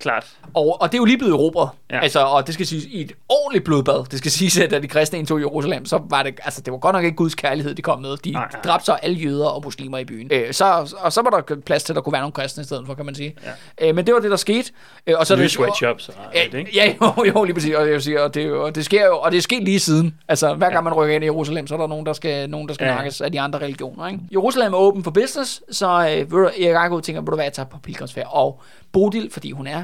[0.01, 0.27] Klart.
[0.55, 1.69] Og, og det er jo lige blevet erobret.
[1.91, 1.97] Ja.
[1.97, 2.03] Ja.
[2.03, 4.05] Altså, og det skal siges i et ordentligt blodbad.
[4.11, 6.79] Det skal siges, at da de kristne indtog Jerusalem, så var det, altså, det var
[6.79, 8.17] godt nok ikke Guds kærlighed, de kom med.
[8.17, 8.61] De Nej, nej.
[8.63, 10.29] dræbte så alle jøder og muslimer i byen.
[10.33, 12.65] Øh, så, og så var der plads til, at der kunne være nogle kristne i
[12.65, 13.35] stedet for, kan man sige.
[13.81, 13.89] Ja.
[13.89, 14.73] Øh, men det var det, der skete.
[15.07, 16.71] Øh, og så er Nye det, sweatshops og alt, Ja, ikke?
[16.75, 17.75] ja, jo, jo, lige præcis.
[17.75, 19.81] Og, jeg vil sige, og, det, og det sker jo, og det er sket lige
[19.81, 20.15] siden.
[20.29, 22.69] Altså, hver gang man rykker ind i Jerusalem, så er der nogen, der skal, nogen,
[22.69, 22.91] der skal Ja.
[22.91, 22.97] ja.
[22.97, 24.07] nakkes af de andre religioner.
[24.07, 24.21] Ikke?
[24.33, 26.01] Jerusalem er åben for business, så øh,
[26.65, 28.27] Erik Ejgaard tænker, ved du hvad, jeg tager på pilgrimsfærd.
[28.31, 28.61] Og
[28.93, 29.84] Bodil, fordi hun er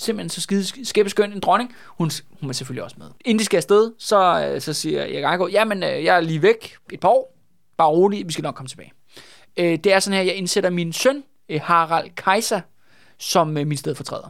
[0.00, 3.06] simpelthen så skide skæbeskøn en dronning, hun, hun er selvfølgelig også med.
[3.24, 6.42] Inden de skal afsted, så, øh, så siger Erik Ejgaard, jamen, øh, jeg er lige
[6.42, 7.36] væk et par år.
[7.76, 8.92] Bare rolig, vi skal nok komme tilbage.
[9.56, 12.60] Øh, det er sådan her, jeg indsætter min søn, øh, Harald Kaiser,
[13.18, 14.28] som øh, min stedfortræder.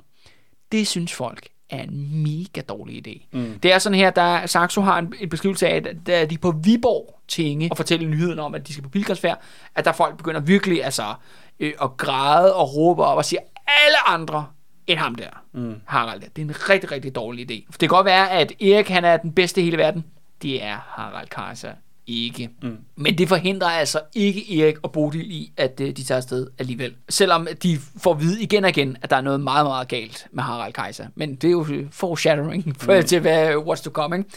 [0.72, 3.26] Det synes folk er en mega dårlig idé.
[3.32, 3.58] Mm.
[3.62, 6.50] Det er sådan her, der Saxo har en, en beskrivelse af, at da de på
[6.50, 9.40] Viborg tinge og fortæller nyheden om, at de skal på pilgrimsfærd,
[9.74, 11.14] at der folk begynder virkelig altså,
[11.60, 13.38] øh, at græde og råbe op og sige,
[13.86, 14.46] alle andre
[14.90, 15.74] end ham der, mm.
[15.86, 16.20] Harald.
[16.20, 16.26] der.
[16.36, 17.66] Det er en rigtig, rigtig dårlig idé.
[17.70, 20.04] For det kan godt være, at Erik han er den bedste i hele verden.
[20.42, 21.72] Det er Harald Kaiser
[22.06, 22.50] ikke.
[22.62, 22.78] Mm.
[22.96, 26.94] Men det forhindrer altså ikke Erik og Bodil i, at øh, de tager afsted alligevel.
[27.08, 30.26] Selvom de får at vide igen og igen, at der er noget meget, meget galt
[30.32, 31.06] med Harald Kaiser.
[31.14, 33.02] Men det er jo øh, foreshadowing for, mm.
[33.02, 34.18] til, hvad, what's to come.
[34.18, 34.30] Ikke?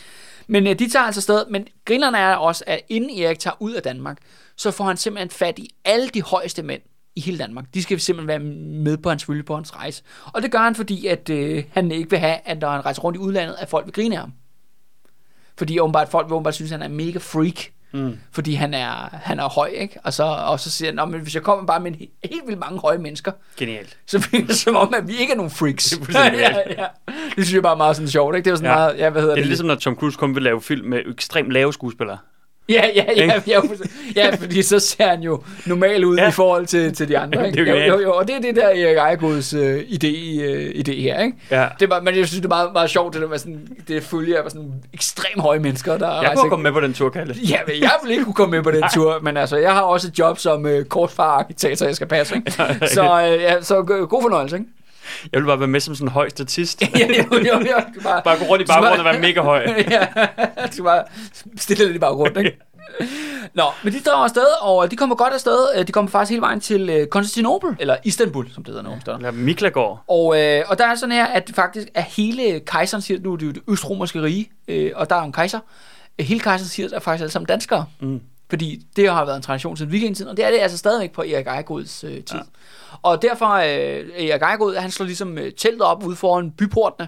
[0.47, 1.45] Men øh, de tager altså afsted.
[1.49, 4.18] Men grinerne er også, at inden Erik tager ud af Danmark,
[4.56, 6.82] så får han simpelthen fat i alle de højeste mænd
[7.16, 7.66] i hele Danmark.
[7.74, 8.39] De skal simpelthen være
[8.84, 10.03] med på hans på hans rejse.
[10.26, 13.01] Og det gør han, fordi at, øh, han ikke vil have, at når han rejser
[13.01, 14.34] rundt i udlandet, at folk vil grine af ham.
[15.57, 17.59] Fordi åbenbart, folk vil åbenbart synes, at han er mega freak.
[17.95, 18.18] Mm.
[18.32, 19.99] Fordi han er, han er høj, ikke?
[20.03, 22.20] Og så, og så siger han, "Nå, men hvis jeg kommer bare med en he-
[22.32, 23.97] helt vildt mange høje mennesker, Genialt.
[24.05, 25.89] så virker det som om, at vi ikke er nogen freaks.
[25.89, 26.86] Det er ja, ja.
[27.36, 28.45] Det synes jeg bare er meget sådan sjovt, ikke?
[28.45, 28.76] Det er sådan Ja.
[28.76, 29.43] meget, ja, hvad hedder Det det?
[29.45, 32.18] er ligesom, når Tom Cruise kun vil lave film med ekstremt lave skuespillere.
[32.70, 33.61] Ja, ja, ja, ja,
[34.16, 36.30] ja, fordi så ser han jo normal ud ja.
[36.30, 37.47] I forhold til, til de andre.
[37.47, 37.61] Ikke?
[37.61, 41.22] Jo jo, jo, og det er det der Erik Ejegårds øh, idé, øh, idé her.
[41.24, 41.38] Ikke?
[41.51, 41.68] Ja.
[41.80, 44.03] Det var, men jeg synes, det er meget, meget sjovt, det der med sådan, det
[44.03, 47.36] følger af sådan ekstremt høje mennesker, der Jeg kunne komme med på den tur, Kalle.
[47.49, 49.82] Ja, men jeg vil ikke kunne komme med på den tur, men altså, jeg har
[49.82, 52.51] også et job som øh, kortfararkitekt, så jeg skal passe, ikke?
[52.95, 54.70] Så, øh, ja, så go- god fornøjelse, ikke?
[55.32, 56.82] Jeg vil bare være med som sådan en høj statist.
[56.99, 57.80] ja, jo, jo, jo.
[57.95, 59.63] Du Bare, Bare gå rundt i baggrunden og være mega høj.
[59.89, 60.05] ja,
[60.67, 61.03] du skal bare
[61.57, 62.57] stille lidt i baggrunden, ikke?
[63.53, 65.67] Nå, men de drager afsted, og de kommer godt afsted.
[65.78, 68.97] Øh, De kommer faktisk hele vejen til øh, Konstantinopel, eller Istanbul, som det hedder nu.
[69.07, 69.15] Ja.
[69.15, 70.03] Eller Miklagård.
[70.07, 73.38] Og, øh, og der er sådan her, at faktisk er hele kejseren, siger nu er
[73.38, 75.59] det jo det østromerske rige, øh, og der er en kejser.
[76.19, 77.86] Hele kejseren siger, er faktisk alle sammen danskere.
[77.99, 78.21] Mm.
[78.54, 81.22] Fordi det har været en tradition siden vikingetiden, og det er det altså stadigvæk på
[81.22, 82.38] Erik Ejegårds øh, tid.
[82.38, 82.39] Ja.
[83.01, 87.08] Og derfor, øh, Erik Ejegård, han slår ligesom øh, teltet op ude foran byportene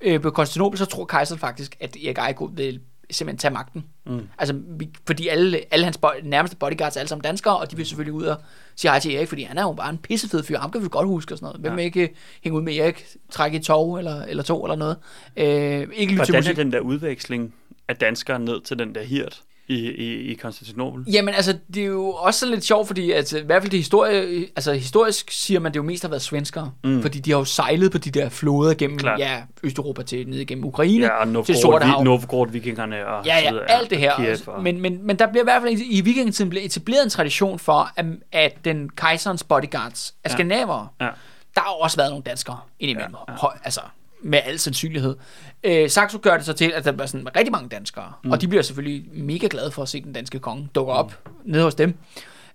[0.00, 2.80] øh, på Konstantinopel, så tror kejseren faktisk, at Erik Ejegård vil
[3.10, 3.84] simpelthen tage magten.
[4.06, 4.28] Mm.
[4.38, 4.60] Altså,
[5.06, 8.12] fordi alle, alle hans bo- nærmeste bodyguards er alle sammen danskere, og de vil selvfølgelig
[8.14, 8.36] ud og
[8.76, 10.58] sige hej til Erik, fordi han er jo bare en pissefed fyr.
[10.58, 11.60] Ham kan vi godt huske og sådan noget.
[11.60, 11.84] Hvem Ja.
[11.84, 14.96] ikke hænge ud med Erik, trække et tog eller, eller to eller noget.
[15.36, 17.54] Øh, ikke lytte til Hvordan er den der udveksling
[17.88, 19.42] af danskere ned til den der hirt?
[19.68, 21.04] I, i, i Konstantinopel.
[21.12, 24.46] Jamen altså, det er jo også lidt sjovt, fordi altså, i hvert fald det historie,
[24.56, 27.02] altså historisk siger man, det jo mest har været svenskere, mm.
[27.02, 29.18] fordi de har jo sejlet på de der floder gennem Klart.
[29.20, 31.98] ja, Østeuropa til ned gennem Ukraine, Ja, og til Novgorod, Sorte Hav.
[32.00, 33.70] vi, Novgorod-vikingerne og Ja, ja, videre.
[33.70, 34.16] alt det her.
[34.16, 37.10] Kiev og, Men, men, men der bliver i hvert fald i vikingetiden blevet etableret en
[37.10, 40.34] tradition for, at, at den kejserens bodyguards er Ja.
[40.34, 40.88] skandinavere.
[41.00, 41.08] ja.
[41.54, 43.14] Der har også været nogle danskere indimellem.
[43.28, 43.48] Ja, Ja, ja.
[43.54, 43.58] ja.
[43.64, 43.80] Altså,
[44.22, 45.16] med al sandsynlighed.
[45.64, 48.12] Øh, Saxo gør det så til, at der er sådan rigtig mange danskere.
[48.24, 48.30] Mm.
[48.30, 51.32] Og de bliver selvfølgelig mega glade for at se den danske konge dukke op mm.
[51.44, 51.94] nede hos dem.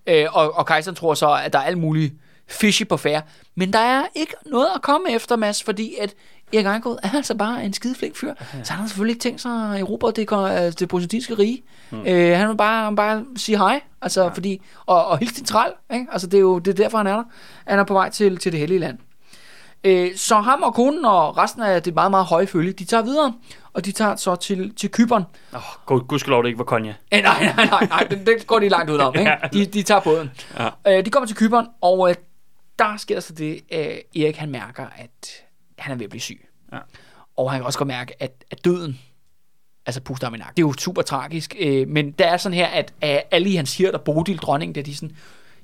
[0.07, 2.14] Øh, og, og kejseren tror så, at der er alt muligt
[2.47, 3.22] fishy på færre.
[3.55, 6.14] Men der er ikke noget at komme efter, Mads, fordi at
[6.53, 8.34] Erik Ejgaard er altså bare en skide flink fyr.
[8.64, 11.64] Så han har selvfølgelig ikke tænkt sig at erobre det, øh, det byzantinske rige.
[11.91, 12.05] Mm.
[12.05, 14.28] Øh, han vil bare, han bare sige hej, altså, ja.
[14.28, 15.72] fordi, og, og hilse din træl.
[15.93, 16.05] Ikke?
[16.12, 17.24] Altså, det er jo det er derfor, han er der.
[17.68, 18.97] Han er på vej til, til det hellige land.
[19.84, 23.04] Øh, så ham og konen og resten af det meget, meget høje følge, de tager
[23.04, 23.34] videre,
[23.74, 25.24] og de tager så til, til Kyberen.
[25.54, 26.94] Oh, gud, gudskelov, det ikke var Konja.
[27.12, 29.32] Eh, nej, nej, nej, nej, den, den går de langt ud om, ikke?
[29.54, 30.32] De, de tager båden.
[30.60, 30.70] Ja.
[30.88, 32.16] Øh, de kommer til Kyberen, og øh,
[32.80, 35.30] der sker så det, at Erik han mærker, at
[35.80, 36.48] han er ved at blive syg.
[36.74, 36.78] Ja.
[37.38, 39.00] Og han kan også godt mærke, at, at døden,
[39.86, 40.56] altså puster ham i nakken.
[40.58, 42.94] Det er jo super tragisk, øh, men der er sådan her, at,
[43.32, 45.16] alle i hans og Bodil, dronningen, der de sådan,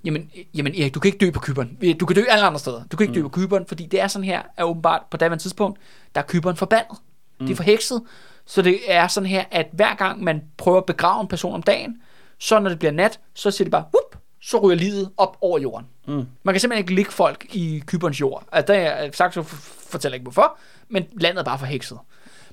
[0.07, 1.77] jamen, øh, jamen Erik, du kan ikke dø på Kyberen.
[1.99, 2.83] Du kan dø alle andre steder.
[2.91, 3.15] Du kan ikke mm.
[3.15, 5.79] dø på Kyberen, fordi det er sådan her, at åbenbart på daværende tidspunkt,
[6.15, 6.97] der er Kyberen forbandet.
[7.39, 7.45] Mm.
[7.45, 8.03] Det er forhekset.
[8.45, 11.63] Så det er sådan her, at hver gang man prøver at begrave en person om
[11.63, 12.01] dagen,
[12.39, 15.59] så når det bliver nat, så siger det bare, whoop, så ryger livet op over
[15.59, 15.87] jorden.
[16.07, 16.25] Mm.
[16.43, 18.43] Man kan simpelthen ikke ligge folk i Kyberns jord.
[18.51, 20.57] Altså, der er sagt, så fortæller ikke hvorfor,
[20.89, 21.99] men landet er bare forhekset.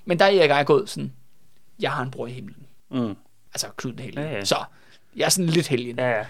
[0.04, 1.12] Men der er Erik Ejgaard sådan,
[1.80, 2.66] jeg har en bror i himlen.
[2.90, 3.16] Mm.
[3.54, 4.26] Altså Knud den hellige.
[4.26, 4.44] Ja, ja.
[4.44, 4.56] Så
[5.16, 5.98] jeg er sådan lidt helgen.
[5.98, 6.24] Ja, ja.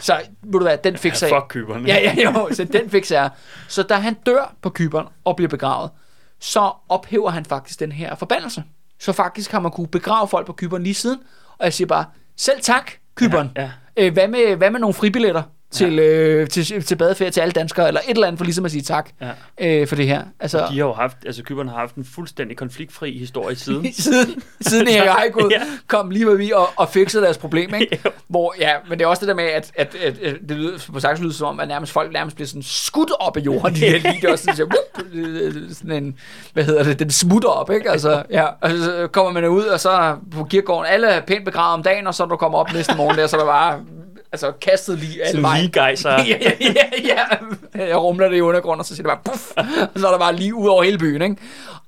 [0.00, 1.28] Så ved du hvad, den fik sig.
[1.28, 1.88] Fuck kyberne.
[1.88, 3.30] Ja, ja, jo, så den fik sig.
[3.68, 5.90] Så da han dør på Kyberen og bliver begravet,
[6.40, 8.64] så ophæver han faktisk den her forbandelse.
[8.98, 11.20] Så faktisk har man kunne begrave folk på Kyberen lige siden.
[11.58, 12.04] Og jeg siger bare,
[12.36, 13.52] selv tak, Kyberen.
[13.56, 13.70] Ja, ja.
[14.06, 17.88] Øh, hvad, med, hvad med nogle fribilletter til, øh, til, til badeferie til alle danskere,
[17.88, 19.10] eller et eller andet for ligesom at sige tak
[19.60, 19.80] Ja.
[19.80, 20.22] øh, for det her.
[20.40, 23.92] Altså, De har jo haft, altså kyberne har haft en fuldstændig konfliktfri historie siden.
[23.92, 25.60] siden, siden Erik Ejgaard Ja.
[25.86, 28.00] kom lige forbi og, og fikset deres problem, ikke?
[28.04, 28.10] Jo.
[28.28, 30.78] Hvor, ja, men det er også det der med, at, at, at, at det lyder,
[30.92, 33.74] på sagt lyder som om, at nærmest folk nærmest bliver sådan skudt op af jorden.
[33.74, 35.06] De her er også sådan, så, whoop,
[35.74, 36.16] sådan en,
[36.52, 37.90] hvad hedder det, den smutter op, ikke?
[37.90, 41.74] Altså, ja, og så kommer man ud, og så på kirkegården, alle er pænt begravet
[41.74, 43.80] om dagen, og så når du kommer op næste morgen der, så er der bare
[44.32, 45.60] altså, kastet lige Så vejen.
[45.60, 46.10] lige gejser.
[46.30, 46.74] ja, ja,
[47.74, 47.86] ja.
[47.86, 49.50] Jeg rumler det i undergrunden, og så siger det bare puff,
[49.94, 51.36] og så er der bare lige ud over hele byen, ikke?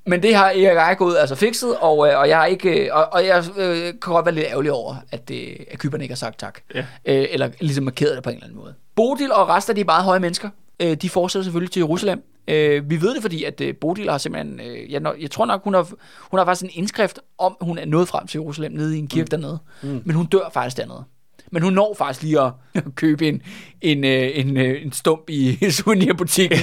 [0.06, 3.08] Men det har Erik Ejgaard altså fikset, og, øh, og jeg har ikke, øh, og,
[3.12, 6.16] og jeg øh, kan godt være lidt ærgerlig over, at, øh, at kyberne ikke har
[6.16, 6.58] sagt tak.
[6.74, 6.80] Ja.
[7.04, 8.74] Øh, eller ligesom markeret det på en eller anden måde.
[8.96, 10.48] Bodil og resten af de meget høje mennesker,
[10.80, 12.22] øh, de fortsætter selvfølgelig til Jerusalem.
[12.48, 15.64] Øh, vi ved det, fordi at øh, Bodil har simpelthen, øh, jeg, jeg tror nok,
[15.64, 15.88] hun har,
[16.30, 19.06] hun har faktisk en indskrift om, hun er nået frem til Jerusalem nede i en
[19.08, 19.40] kirke mm.
[19.40, 19.58] dernede.
[19.82, 20.02] Mm.
[20.04, 21.04] Men hun dør faktisk dernede.
[21.52, 22.52] Men hun når faktisk lige at
[22.94, 23.42] købe en,
[23.80, 26.58] en, øh, en, øh, en stump i souvenirbutikken,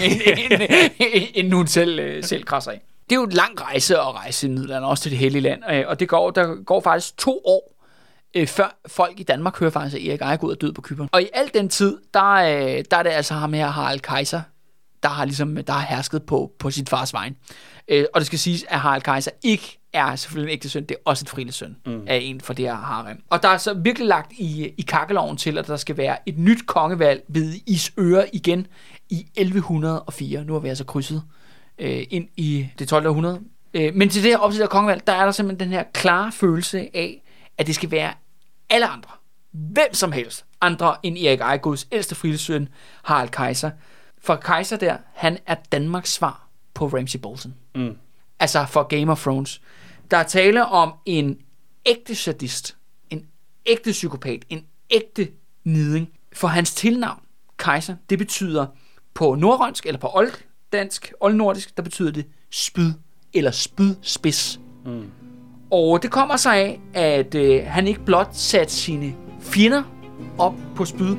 [0.51, 0.67] inden,
[1.33, 2.81] inden, hun selv, øh, selv krasser af.
[3.09, 5.63] Det er jo en lang rejse at rejse i Middelalderen, også til det hellige land,
[5.63, 7.79] og det går, der går faktisk to år,
[8.35, 11.09] øh, før folk i Danmark hører faktisk, at Erik Ejgaard er død på Kypern.
[11.11, 14.41] Og i al den tid, der, øh, der er det altså ham her, Harald Kaiser,
[15.03, 17.37] der har ligesom der har hersket på, på sit fars vejen.
[17.87, 20.91] Øh, og det skal siges, at Harald Kaiser ikke er selvfølgelig en ægte søn, det
[20.91, 22.03] er også et frilles søn mm.
[22.07, 23.23] af en for det her harem.
[23.29, 26.37] Og der er så virkelig lagt i, i kakkeloven til, at der skal være et
[26.37, 28.67] nyt kongevalg ved Isøre igen
[29.09, 30.43] i 1104.
[30.43, 31.23] Nu har vi altså krydset
[31.79, 33.07] øh, ind i det 12.
[33.07, 33.41] århundrede.
[33.73, 36.31] Øh, men til det her opsæt af kongevalg, der er der simpelthen den her klare
[36.31, 37.23] følelse af,
[37.57, 38.13] at det skal være
[38.69, 39.11] alle andre.
[39.51, 42.69] Hvem som helst andre end Erik Ejgaards ældste frilesøn,
[43.03, 43.71] Harald Kaiser.
[44.21, 47.55] For Kaiser der, han er Danmarks svar på Ramsey Bolton.
[47.75, 47.97] Mm.
[48.39, 49.61] Altså for Game of Thrones.
[50.11, 51.37] Der er tale om en
[51.85, 52.77] ægte sadist,
[53.09, 53.25] en
[53.65, 55.27] ægte psykopat, en ægte
[55.63, 56.09] niding.
[56.33, 57.19] For hans tilnavn,
[57.59, 58.65] Kaiser, det betyder
[59.13, 62.91] på nordrønsk eller på olddansk, oldnordisk, der betyder det spyd
[63.33, 64.59] eller spydspids.
[64.85, 65.11] Mm.
[65.71, 69.83] Og det kommer sig af, at øh, han ikke blot satte sine fjender
[70.37, 71.15] op på spyd,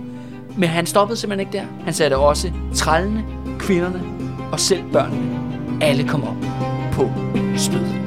[0.59, 1.83] men han stoppede simpelthen ikke der.
[1.85, 3.25] Han satte også trællene,
[3.59, 4.03] kvinderne
[4.53, 5.41] og selv børnene.
[5.83, 6.70] Alle kom op
[7.01, 7.11] på
[7.59, 8.00] spyd.